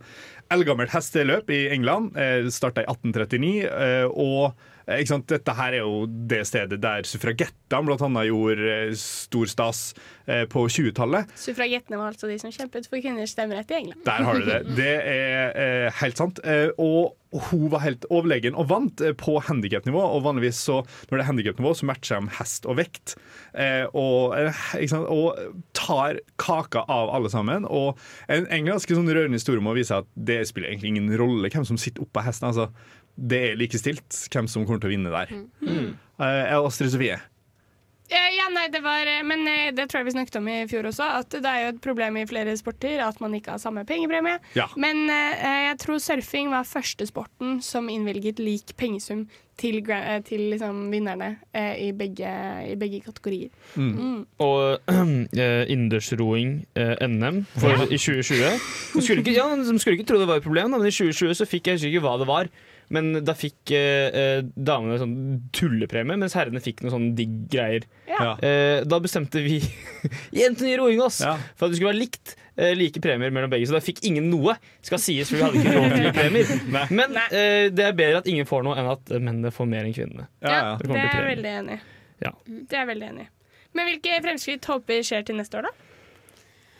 [0.52, 2.16] eldgammelt hesteløp i England.
[2.16, 3.66] Eh, Starta i 1839.
[3.68, 4.68] Eh, og?
[4.86, 9.80] Dette her er jo det stedet der suffragettene annet gjorde eh, stor stas
[10.26, 11.32] eh, på 20-tallet.
[11.38, 14.04] Suffragettene var altså de som kjempet for kvinners stemmerett i England.
[14.06, 14.60] Der har du det.
[14.82, 16.40] Det er eh, helt sant.
[16.44, 20.00] Eh, og hun var helt overlegen og vant eh, på handikapnivå.
[20.16, 23.14] Og vanligvis så, når det er handikapnivå, så matcher de hest og vekt.
[23.54, 25.08] Eh, og, eh, sant?
[25.08, 27.66] og tar kaka av alle sammen.
[27.68, 31.52] Og en, en ganske sånn rørende historie må vise at det spiller egentlig ingen rolle
[31.52, 32.50] hvem som sitter oppå hesten.
[32.50, 32.68] Altså,
[33.16, 35.34] det er likestilt hvem som kommer til å vinne der.
[36.22, 37.18] Eh, Astrid Sofie.
[38.12, 39.44] Eh, Ja, nei, det var, eh, men
[39.76, 42.16] det tror jeg vi snakket om i fjor også, at det er jo et problem
[42.18, 44.38] i flere sporter at man ikke har samme pengepremie.
[44.58, 44.66] Ja.
[44.76, 49.28] Men eh, jeg tror surfing var første sporten som innvilget lik pengesum
[49.60, 49.78] til,
[50.26, 52.28] til liksom vinnerne eh, i, begge,
[52.72, 53.52] i begge kategorier.
[54.42, 54.92] Og
[55.44, 58.60] eh, innendørsroing, NM, for, i 2020.
[58.96, 60.94] De skulle, ikke, ja, de skulle ikke tro det var et problem, da, men i
[60.94, 62.50] 2020 så fikk jeg ikke hva det var.
[62.90, 65.14] Men da fikk eh, eh, damene sånn
[65.56, 67.86] tullepremie, mens herrene fikk noe sånn digg greier.
[68.10, 68.34] Ja.
[68.44, 69.60] Eh, da bestemte vi
[70.42, 71.36] Jentene i roing oss Ja.
[71.56, 72.34] for at det skulle være likt.
[72.56, 74.56] eh, like premier mellom begge, så da fikk ingen noe.
[74.84, 76.90] Skal sies, for vi hadde ikke lov til å gi premier.
[76.98, 79.94] Men eh, det er bedre at ingen får noe, enn at mennene får mer enn
[79.96, 80.26] kvinnene.
[80.44, 80.74] Ja, ja.
[80.82, 81.80] Det Det er jeg veldig enig i.
[82.26, 82.34] Ja.
[82.44, 83.30] Det er jeg veldig enig i.
[83.72, 85.81] Men hvilke fremskritt håper skjer til neste år, da?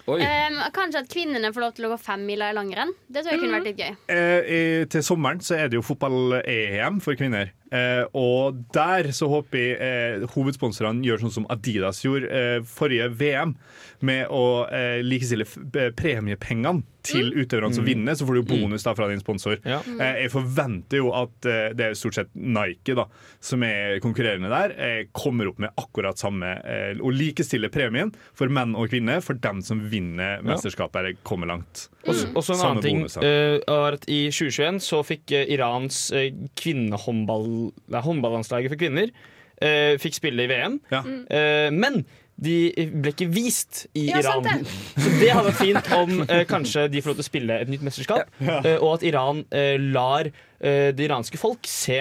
[0.09, 2.91] Um, kanskje at kvinnene får lov til å gå femmila i langrenn.
[3.09, 3.97] Det tror jeg kunne vært litt gøy.
[4.09, 7.53] Eh, i- til sommeren så er det jo fotball-EM for kvinner.
[7.73, 13.09] Eh, og der så håper jeg eh, hovedsponsorene gjør sånn som Adidas gjorde eh, forrige
[13.17, 13.55] VM,
[14.03, 15.47] med å eh, likestille
[15.79, 18.15] eh, premiepengene til utøverne som vinner.
[18.19, 19.57] Så får du bonus da fra din sponsor.
[19.67, 19.81] Ja.
[19.99, 23.07] Eh, jeg forventer jo at eh, det er stort sett Nike da
[23.43, 28.51] som er konkurrerende der, eh, kommer opp med akkurat samme eh, og likestiller premien for
[28.53, 31.87] menn og kvinner for dem som vinner mesterskapet eller kommer langt.
[32.07, 36.25] Og så- og så en annen ting uh, at I 2021 så fikk Irans uh,
[36.59, 37.62] kvinnehåndball
[38.09, 39.15] håndballandslaget for kvinner
[39.63, 40.81] Uh, fikk spille i VM.
[40.91, 41.03] Ja.
[41.07, 42.01] Uh, men
[42.43, 42.57] de
[42.91, 44.49] ble ikke vist i Ja, Iran.
[44.49, 47.59] sant Så det hadde vært fint om uh, kanskje de får lov til å spille
[47.63, 48.33] et nytt mesterskap,
[48.73, 49.45] og at Iran
[49.93, 52.01] lar det iranske folk se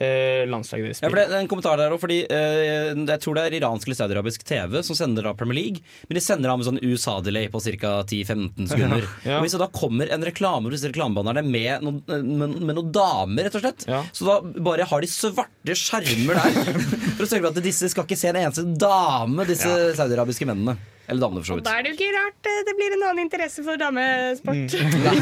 [0.00, 3.36] eh, landslaget deres Ja, for det, er en kommentar der også, fordi eh, Jeg tror
[3.38, 5.84] det er iransk eller saudiarabisk TV som sender da Premier League.
[6.08, 7.92] Men de sender av med sånn USA-delay på ca.
[8.08, 9.06] 10-15 sekunder.
[9.30, 9.36] Ja.
[9.38, 12.00] Og Hvis det da kommer en reklame disse reklamebannerne med, noen-
[12.40, 14.00] med, med noen damer, rett og slett Ja.
[14.16, 16.80] Så da bare har de svarte skjermer der
[17.18, 20.78] for å sørge for at disse skal ikke se en eneste dame, disse saudiarabiske mennene.
[21.08, 21.64] Eller damene, for så vidt.
[21.66, 24.74] da er det jo ikke rart eh, det blir en annen interesse for damesport.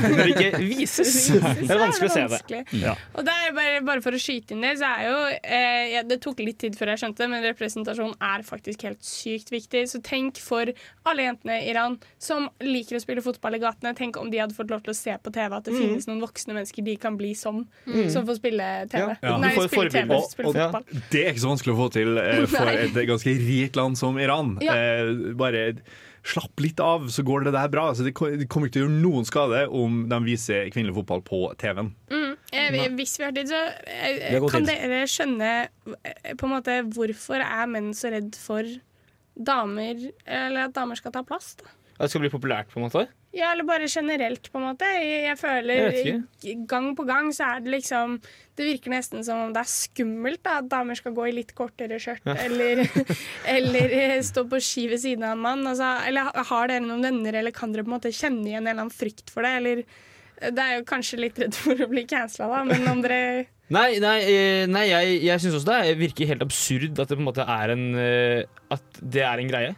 [0.09, 1.15] Når det ikke vises.
[1.33, 2.61] Det er vanskelig å se det.
[2.83, 2.95] Ja.
[3.15, 6.03] Og det er bare, bare for å skyte inn det, så er jo eh, ja,
[6.09, 9.85] Det tok litt tid før jeg skjønte det, men representasjon er faktisk helt sykt viktig.
[9.91, 10.69] Så tenk for
[11.09, 13.95] alle jentene i Iran som liker å spille fotball i gatene.
[13.99, 16.21] Tenk om de hadde fått lov til å se på TV at det finnes noen
[16.23, 17.63] voksne mennesker de kan bli som,
[18.13, 19.15] som får spille TV.
[19.25, 20.85] Ja, Nei, spille TV, spille Og- fotball.
[21.13, 24.19] Det er ikke så vanskelig å få til eh, for et ganske rikt land som
[24.21, 24.57] Iran.
[24.65, 24.77] Ja.
[24.77, 25.65] Eh, bare
[26.29, 27.87] slapp litt av, så går det der bra.
[27.93, 31.41] Altså, det kommer ikke til å gjøre noen skade om de viser kvinnelig fotball på
[31.61, 31.93] TV-en.
[32.53, 34.71] Eh, Hvis vi har tid, så eh, kan tid.
[34.73, 35.49] dere skjønne
[36.01, 38.65] eh, på en måte hvorfor er menn så redd for
[39.39, 41.55] damer Eller at damer skal ta plass?
[41.61, 41.69] da?
[41.99, 43.05] At det skal bli populært, på en måte.
[43.37, 44.89] Ja, eller bare generelt, på en måte.
[45.05, 45.91] Jeg, føler
[46.41, 48.17] Jeg gang på gang så er det liksom
[48.57, 51.53] Det virker nesten som om det er skummelt da, at damer skal gå i litt
[51.59, 52.81] kortere skjørt, eller,
[53.57, 55.67] eller eh, stå på ski ved siden av en mann.
[55.69, 58.71] Altså, eller har dere noen venner, eller kan dere på en måte kjenne igjen en
[58.73, 59.53] eller annen frykt for det?
[59.61, 63.05] Eller eh, det er jo kanskje litt redd for å bli cancela, da, men om
[63.05, 63.23] dere
[63.69, 67.21] Nei, nei, eh, nei jeg, jeg syns også det virker helt absurd at det på
[67.21, 67.85] en måte er en
[68.73, 69.75] At det er en greie.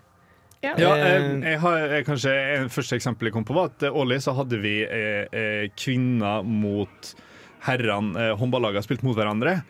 [0.61, 0.75] Ja.
[0.77, 3.83] Ja, Eh, eh, jeg har, jeg, kanskje en første eksempel jeg kom på var at
[3.89, 7.15] eh, Årlig så hadde vi eh, eh, kvinner mot
[7.65, 8.13] herrene.
[8.21, 9.63] Eh, Håndballagene spilt mot hverandre.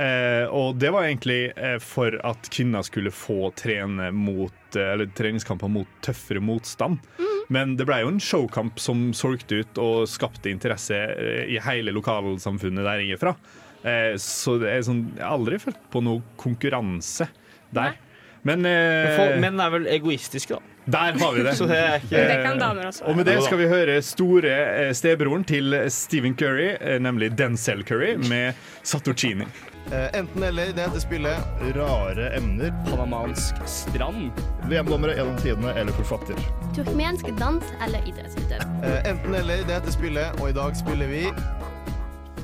[0.00, 5.10] Eh, og det var egentlig eh, for at kvinner skulle få trene mot eh, Eller
[5.18, 7.02] treningskamper mot tøffere motstand.
[7.50, 11.92] Men det ble jo en showkamp som solgte ut og skapte interesse eh, i hele
[11.92, 13.34] lokalsamfunnet der jeg er fra.
[13.82, 17.26] Eh, Så det er sånn, jeg har aldri følt på noe konkurranse
[17.74, 17.98] der.
[18.42, 20.84] Men eh, Folk, menn er vel egoistiske, da.
[20.94, 21.56] der har vi det.
[21.60, 24.54] Så det er ikke Det kan damer også Og med det skal vi høre store
[24.86, 29.48] eh, stebroren til Stephen Curry, eh, nemlig Denzel Curry, med Sattorcini.
[29.90, 31.64] Enten eller, det heter spillet.
[31.74, 32.70] Rare emner.
[32.86, 34.28] Panamansk strand.
[34.70, 36.38] VM-dommere gjennom tidene eller forfatter.
[36.76, 39.00] Turkmensk dans eller idrettsutøver.
[39.08, 41.24] Enten eller, det heter spillet, og i dag spiller vi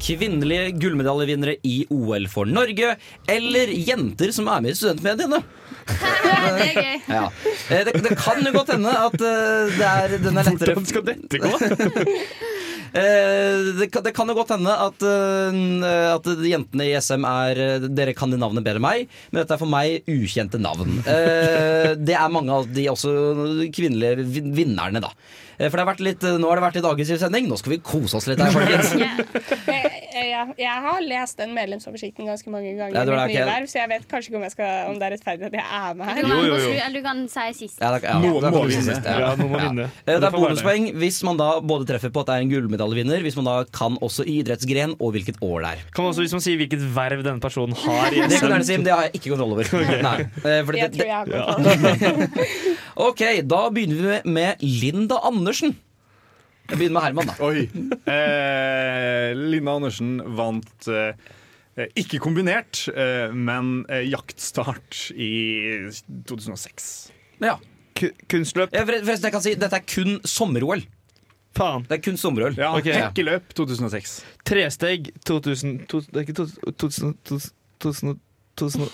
[0.02, 2.94] Kvinnelige gullmedaljevinnere i OL for Norge,
[3.30, 5.40] eller jenter som er med i studentmediene.
[5.86, 7.00] Det er gøy.
[7.10, 7.24] Ja.
[7.70, 10.88] Eh, Det, det kan jo godt hende at eh, det er, den er lettere Hvordan
[10.92, 11.52] skal dette gå?
[12.96, 17.58] Eh, det, kan, det kan jo godt hende at, at jentene i SM er
[17.92, 21.02] Dere kan de navnet bedre enn meg, men dette er for meg ukjente navn.
[21.04, 23.12] Det er mange av de også
[23.74, 25.10] kvinnelige vinnerne, da.
[25.58, 27.50] For det har vært litt, nå har det vært litt aggressiv sending.
[27.50, 28.94] Nå skal vi kose oss litt her, folkens.
[29.74, 29.85] Jeg,
[30.36, 33.46] jeg, jeg har lest den medlemsoversikten ganske mange ganger, Ja, det det, okay.
[33.48, 35.66] verv, så jeg vet kanskje ikke om, jeg skal, om det er rettferdig at jeg
[35.80, 36.22] er med Du her.
[36.22, 36.72] kan, Jo, jo, jo.
[36.86, 37.78] eller du kan si sist.
[37.80, 38.82] Ja, da, ja, Noen må vinne.
[38.90, 39.62] sist, Ja, må Ja.
[39.68, 39.86] vinne.
[39.88, 42.50] Eh, Det Det er bonuspoeng hvis man da både treffer på at det er en
[42.50, 45.78] gullmedaljevinner, hvis man da kan også idrettsgren og hvilket år det er.
[45.94, 48.76] Kan også hvis man sier hvilket verv denne personen har i Det kan jeg si,
[48.76, 49.64] men det har jeg ikke kontroll over.
[50.02, 52.28] Nei, det, Jeg det, tror jeg har kontroll.
[53.06, 55.74] Ok, da begynner vi med Linda Andersen.
[56.68, 57.34] Jeg begynner med Herman, da.
[57.46, 57.66] Oi.
[58.10, 61.12] Eh, Linda Andersen vant eh,
[61.98, 65.30] ikke kombinert, eh, men eh, jaktstart i
[66.28, 66.88] 2006.
[67.44, 67.56] Ja.
[67.96, 68.74] Ku- Kunstløp.
[68.74, 70.82] Eh, forre- Forresten, jeg kan si dette er kun sommer-OL.
[71.56, 71.86] Faen.
[71.88, 72.56] Det er kun sommer-OL.
[72.60, 72.90] Ja, Ok.
[72.92, 74.18] Hekkeløp 2006.
[74.44, 77.44] Tresteg 2000 to, Det er ikke 2000 2000
[77.80, 78.18] 2000
[78.56, 78.88] 2000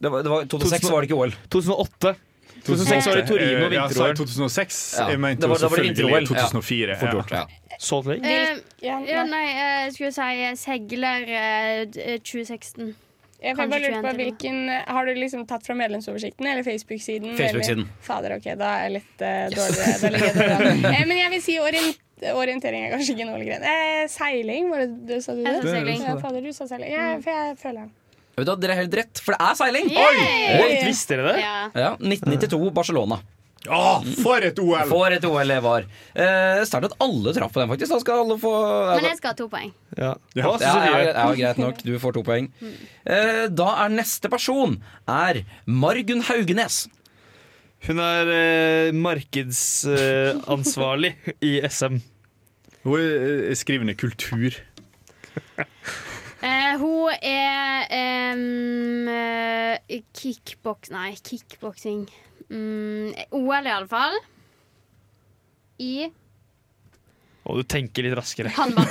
[0.00, 1.32] Det var, det var, 2006 var det ikke OL.
[1.50, 2.16] 2008.
[2.64, 4.14] 2006 var det i Torino Eh, jeg vinter-OL.
[4.16, 4.98] 2006?
[4.98, 6.10] Jeg mente Det var- jo selvfølgelig.
[6.10, 6.26] Ja.
[6.26, 6.96] 2004.
[7.00, 7.44] Fort Ja.
[7.78, 8.24] Salt Lake.
[8.24, 12.94] Eh, Ja, nei, jeg skulle si segler eh, 2016.
[13.42, 17.36] Jeg kan bare lurte på hvilken Har du liksom tatt fra medlemsoversikten eller Facebook-siden?
[17.36, 17.84] Facebook-siden.
[18.00, 19.54] Fader, ok, da er jeg litt uh, yes.
[19.54, 20.94] Da jeg dårligere.
[20.96, 21.96] Eh, men jeg vil si orient
[22.32, 23.62] orientering er kanskje ikke noe gren.
[23.62, 25.62] Eh, seiling, var det du sa du Jeg det?
[25.62, 26.00] sa seiling.
[26.02, 26.90] Ja, fader, du sa seiling.
[26.90, 27.92] Ja, for jeg føler den.
[28.36, 29.86] Vet du hva, Dere er helt rett, for det er seiling!
[29.96, 30.16] Oi!
[30.60, 31.40] Oi, visste dere det?
[31.40, 31.70] Ja.
[31.72, 33.16] Ja, 1992 Barcelona.
[33.66, 34.84] Å, for et OL!
[34.90, 35.82] For et OL det var.
[36.14, 37.90] Eh, Sterkt at alle traff på den, faktisk.
[37.96, 38.52] Da skal alle få
[38.92, 39.70] Men jeg skal ha to poeng.
[39.96, 40.12] Ja.
[40.36, 40.44] Ja.
[40.44, 41.00] Ja, ja, dere?
[41.16, 41.76] ja, greit nok.
[41.82, 42.46] Du får to poeng.
[42.62, 44.76] Eh, Da er neste person
[45.10, 45.34] er
[45.66, 46.76] Margunn Haugenes.
[47.88, 51.12] Hun er eh, markedsansvarlig
[51.44, 51.94] i SM.
[52.86, 54.50] Hun er eh, skrivende kultur.
[56.44, 57.86] Eh, hun er
[59.08, 60.90] eh, kickboks...
[60.92, 62.04] Nei, kickboksing.
[62.52, 64.18] Mm, OL, iallfall.
[65.82, 66.08] I
[67.46, 68.52] Og du tenker litt raskere.
[68.56, 68.90] håndball.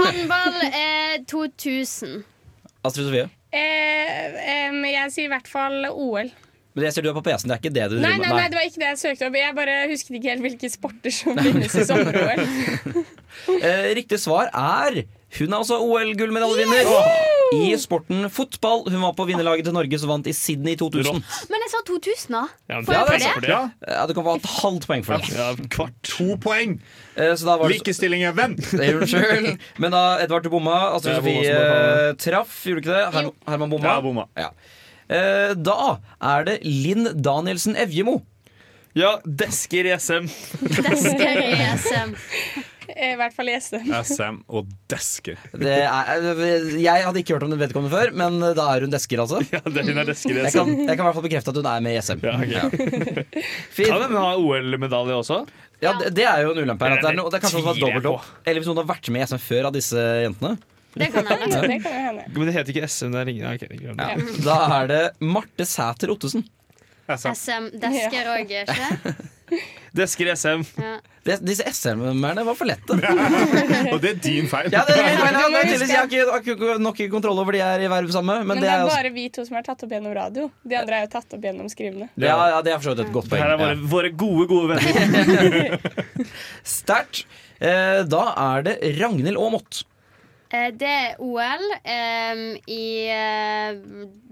[0.00, 2.22] håndball eh, 2000.
[2.84, 3.28] Astrid Sofie.
[3.54, 6.32] Eh, jeg sier i hvert fall OL.
[6.74, 7.50] Men jeg ser du er på PC-en.
[7.52, 9.36] Det er ikke det du Nei, nei, nei, det var ikke det jeg søkte opp.
[9.38, 12.42] Jeg bare husket ikke helt hvilke sporter som finnes i sommer-OL.
[13.50, 15.00] Eh, riktig svar er
[15.38, 16.90] Hun er altså OL-gullmedaljevinner
[17.54, 18.84] i sporten fotball.
[18.90, 21.20] Hun var på vinnerlaget til Norge som vant i Sydney i 2000.
[21.50, 22.42] Men jeg sa 2000, da.
[22.70, 23.42] Ja, Får jeg for det er det?
[23.46, 23.50] det.
[23.54, 25.34] Ja, Ja, du kan få et halvt poeng for det.
[25.36, 25.96] Ja, kvart.
[26.06, 26.76] to poeng!
[27.16, 28.54] Eh, Så da var det Likestilling er venn!
[28.74, 29.58] Unnskyld.
[29.78, 30.78] Men da Edvard du bomma.
[30.96, 33.06] Astrid Jeg bomma Sofie som bare eh, traff, gjorde du ikke det?
[33.14, 33.90] Her Herman bomma.
[33.90, 34.28] Ja, bomma.
[34.38, 34.50] Ja.
[35.08, 35.80] Eh, Da
[36.34, 38.20] er det Linn Danielsen Evjemo.
[38.94, 40.28] Ja, desker i SM.
[40.62, 42.12] Desker i SM.
[43.04, 43.90] Eh, I hvert fall i SM.
[44.00, 45.40] SM og desker.
[45.60, 46.40] Det er,
[46.80, 49.42] jeg hadde ikke hørt om den vedkommende før, men da er hun desker, altså.
[49.52, 51.60] Ja, det, hun er desker i Jeg kan, jeg kan i hvert fall bekrefte at
[51.60, 52.24] hun er med i SM.
[52.24, 52.54] Ja, okay.
[52.54, 53.24] Ja.
[53.94, 55.40] Kan hun ha OL-medalje også.
[55.82, 56.96] Ja, det, det er jo en ulempe her.
[56.96, 58.30] At det, er no, det er kanskje noe dobbelt opp.
[58.46, 60.56] Eller hvis noen har vært med i SM før av disse jentene.
[60.94, 62.26] Det kan hende.
[62.30, 63.14] Men det heter ikke SM.
[63.14, 63.98] Det er ingen, ok, glem.
[63.98, 64.34] Ja.
[64.46, 66.46] Da er det Marte Sæter Ottesen.
[67.10, 67.34] SM.
[67.34, 67.70] SM.
[67.82, 69.14] Desker òg, ikke?
[69.94, 70.62] Desker i SM.
[70.82, 70.94] Ja.
[71.24, 72.96] Det- Disse SM-erne var for lette.
[73.94, 74.66] Og det er din feil.
[74.74, 75.38] Ja, det er min feil.
[75.78, 78.42] Det Jeg har ikke, ikke nok kontroll over de er i verv sammen.
[78.42, 80.14] men, Men det det er er også bare vi to som er tatt opp gjennom
[80.18, 80.50] radio.
[80.66, 82.10] De andre er jo tatt opp gjennom skrivende.
[82.20, 83.42] ja, ja, det er for så vidt et godt poeng.
[83.46, 83.88] Her er våre, Ja.
[83.94, 85.80] våre gode, gode venner.
[86.76, 87.24] Sterkt.
[87.60, 89.84] Eh, da er det Ragnhild Aamodt.
[90.50, 93.74] Eh, Det er OL em, i eh,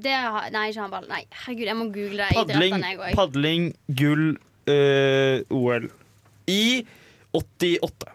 [0.02, 0.16] det
[0.52, 1.06] Nei, ikke håndball.
[1.10, 2.34] Nei, herregud, jeg må google det.
[2.36, 2.84] Padling,
[3.16, 4.26] padling gull,
[4.70, 5.88] eh, OL.
[6.50, 6.84] I
[7.32, 8.10] 88.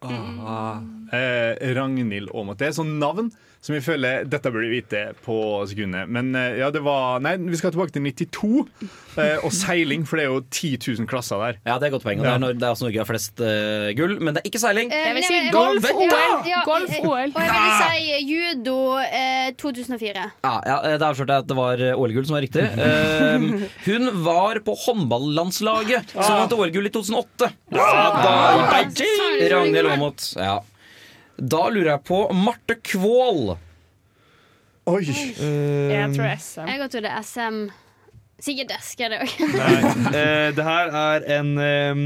[0.00, 0.80] Ah,
[1.12, 2.58] eh, Ragnhild Aamodt.
[2.60, 5.34] Det er sånn navn som jeg føler dette burde vite på
[5.68, 6.06] sekundet.
[6.14, 8.50] Men eh, ja, det var Nei, vi skal tilbake til 92.
[9.18, 10.70] eh, og seiling, for det er jo 10
[11.02, 11.58] 000 klasser der.
[11.66, 12.22] Ja, det er godt poeng.
[12.22, 14.48] Og det, er når, det er også Norge har flest uh, gull, men det er
[14.52, 14.92] ikke seiling.
[14.94, 16.14] Eh, Jeg vil si golf-OL.
[16.48, 17.34] ja, Golf, eh, OL.
[17.34, 20.24] Og jeg vil si judo eh, 2004.
[20.46, 22.64] Ja, ja, Det avslørte jeg at det var OL-gull som var riktig.
[22.78, 27.52] Uh, hun var på håndballandslaget som vant OL-gull i 2008.
[27.74, 28.34] da,
[29.50, 30.32] Ragnhild Aamodt.
[30.38, 30.60] Ja.
[31.38, 33.52] Da lurer jeg på Marte Kvål.
[34.88, 35.04] Oi!
[35.06, 36.66] Jeg tror SM.
[36.66, 37.58] Jeg går til det SM.
[38.42, 39.34] Sikkert Desk er det òg.
[39.54, 39.74] Nei,
[40.14, 42.02] eh, det her er en eh,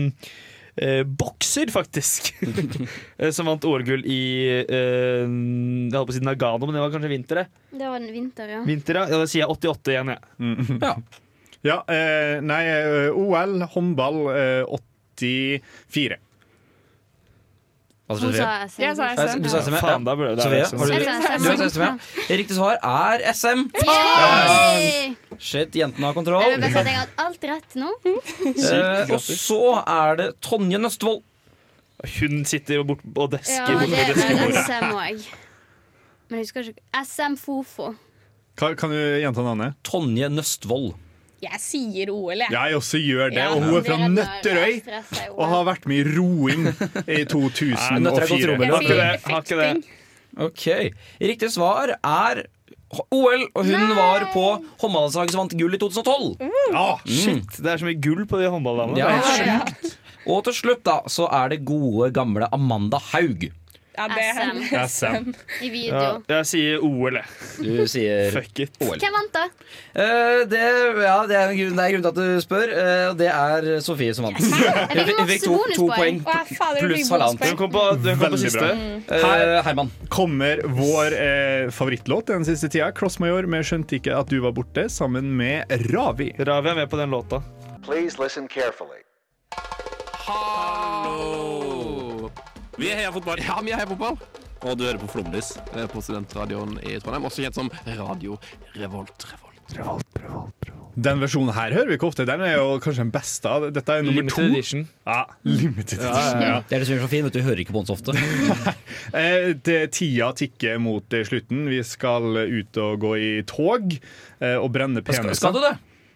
[0.81, 2.33] eh, bokser, faktisk.
[3.37, 4.23] Som vant OL-gull i
[4.65, 7.43] eh, Jeg holdt på å si Nagano, men det var kanskje vinter?
[7.43, 7.67] det.
[7.73, 8.63] Det var en vinter, ja.
[8.69, 9.07] Vinter, ja.
[9.13, 10.81] ja da sier jeg 88 igjen, jeg.
[10.81, 10.95] Ja.
[11.63, 12.63] Ja, eh, nei,
[13.15, 14.77] OL, håndball, eh,
[15.23, 16.19] 84.
[18.21, 18.83] Hun sa SM.
[18.83, 19.43] Jeg sa SM.
[19.43, 19.81] Du sa SM, ja.
[19.81, 20.93] Faen, da burde det Sofie, har du,
[21.43, 22.37] du har SM, ja.
[22.37, 23.65] Riktig svar er SM.
[23.83, 25.15] Yay!
[25.39, 26.47] Shit, jentene har Jeg kontroll.
[26.53, 27.91] vil bare si at jeg har hatt alt rett nå.
[28.53, 31.23] Eh, og så er det Tonje Nøstvold.
[32.19, 34.63] Hun sitter bort og Ja, desker Ja, det er.
[34.67, 35.27] SM òg.
[36.29, 37.93] Men jeg husker ikke SM Fofo.
[38.59, 39.77] Kan, kan du gjenta navnet?
[39.87, 40.93] Tonje Nøstvold.
[41.43, 42.53] Jeg sier OL, jeg.
[42.55, 43.41] Jeg også gjør det.
[43.41, 44.77] Ja, og hun er fra Nøtterøy
[45.33, 47.25] og har vært med i roing i
[48.05, 48.53] Nøtter er godt 2004.
[48.53, 48.77] rommel.
[49.27, 49.73] Har ikke det.
[50.43, 50.67] Ok,
[51.21, 52.45] Riktig svar er
[53.13, 54.45] OL, og hun var på
[54.83, 56.47] håndballandslaget som vant gull i 2012.
[56.73, 59.01] Ja, shit, Det er så mye gull på de håndballdamene.
[59.01, 59.65] Ja.
[60.29, 63.49] Og til slutt da, så er det gode, gamle Amanda Haug.
[63.93, 64.61] Ja, det er SM.
[64.89, 65.27] SM.
[65.67, 67.27] I Ja, jeg sier OL, jeg.
[67.61, 68.79] Du sier Fuck it.
[68.81, 68.97] OL.
[68.97, 69.43] Hvem vant, da?
[69.93, 70.63] Uh, det,
[71.05, 73.29] ja, det er en grunn, det er grunn til at du spør, eh, og det
[73.29, 74.41] er Sofie som vant.
[74.41, 74.57] Yes.
[74.97, 77.47] Hun fikk to, to poeng pluss halvannet.
[77.51, 78.73] Hun kom på, den kom på siste.
[78.81, 78.97] Mm.
[79.13, 79.93] Her, Herman.
[80.13, 84.89] Kommer vår eh, favorittlåt den siste tida, 'Crossmajor' med 'Skjønte ikke at du var borte',
[84.93, 86.33] sammen med Ravi.
[86.41, 87.43] Ravi er med på den låta.
[87.85, 89.03] Please listen carefully.
[92.81, 93.41] Vi er Heia Fotball.
[93.45, 94.17] Ja, vi er Heia Fotball.
[94.63, 98.39] Og du hører på Flomlys eh, på studentradioen i Trondheim, også kjent som Radio
[98.79, 99.27] Revolt.
[99.33, 99.75] Revolt.
[99.77, 100.69] Revolt, Revolt.
[101.03, 102.27] Den versjonen her hører vi ikke ofte.
[102.29, 103.49] Den er jo kanskje den beste.
[103.49, 104.43] av- Dette er nummer to.
[104.43, 104.83] Limited edition.
[105.09, 106.43] Ja, limited edition.
[106.45, 107.97] Ja, Det er det som gjør så fint, at du, hører ikke på den så
[107.97, 108.17] ofte.
[109.13, 111.65] Eh, det, tida tikker mot eh, slutten.
[111.69, 115.73] Vi skal ut og gå i tog eh, og brenne Skal, skal du det?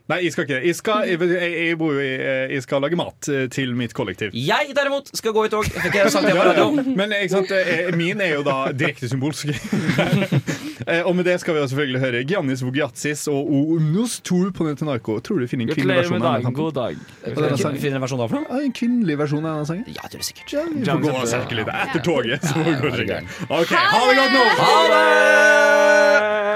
[0.07, 0.69] Nei, jeg skal ikke det.
[0.69, 4.35] Jeg skal, jeg, jeg, jeg, i, eh, jeg skal lage mat eh, til mitt kollektiv.
[4.39, 5.67] Jeg derimot skal gå i tog.
[5.67, 6.85] Jeg?
[6.95, 7.51] Men sant,
[7.99, 9.51] min er jo da direkte symbolsk.
[10.87, 14.69] Eh, og med det skal vi jo selvfølgelig høre Giannis Vogiatsis og Onos Tour på
[14.69, 15.17] Netanarko.
[15.25, 17.01] Tror du finner en kvinnelig versjon av denne God dag.
[17.25, 18.45] Finner en versjon av den?
[18.61, 19.89] En kvinnelig versjon av denne sangen?
[19.89, 20.53] Ja, jeg det sikkert.
[20.55, 22.47] Ja, vi får gå og sjekke litt etter toget.
[22.47, 23.23] Så får vi gå og sjekke.
[23.49, 24.45] OK, ha det godt nå!
[24.61, 26.56] Ha det!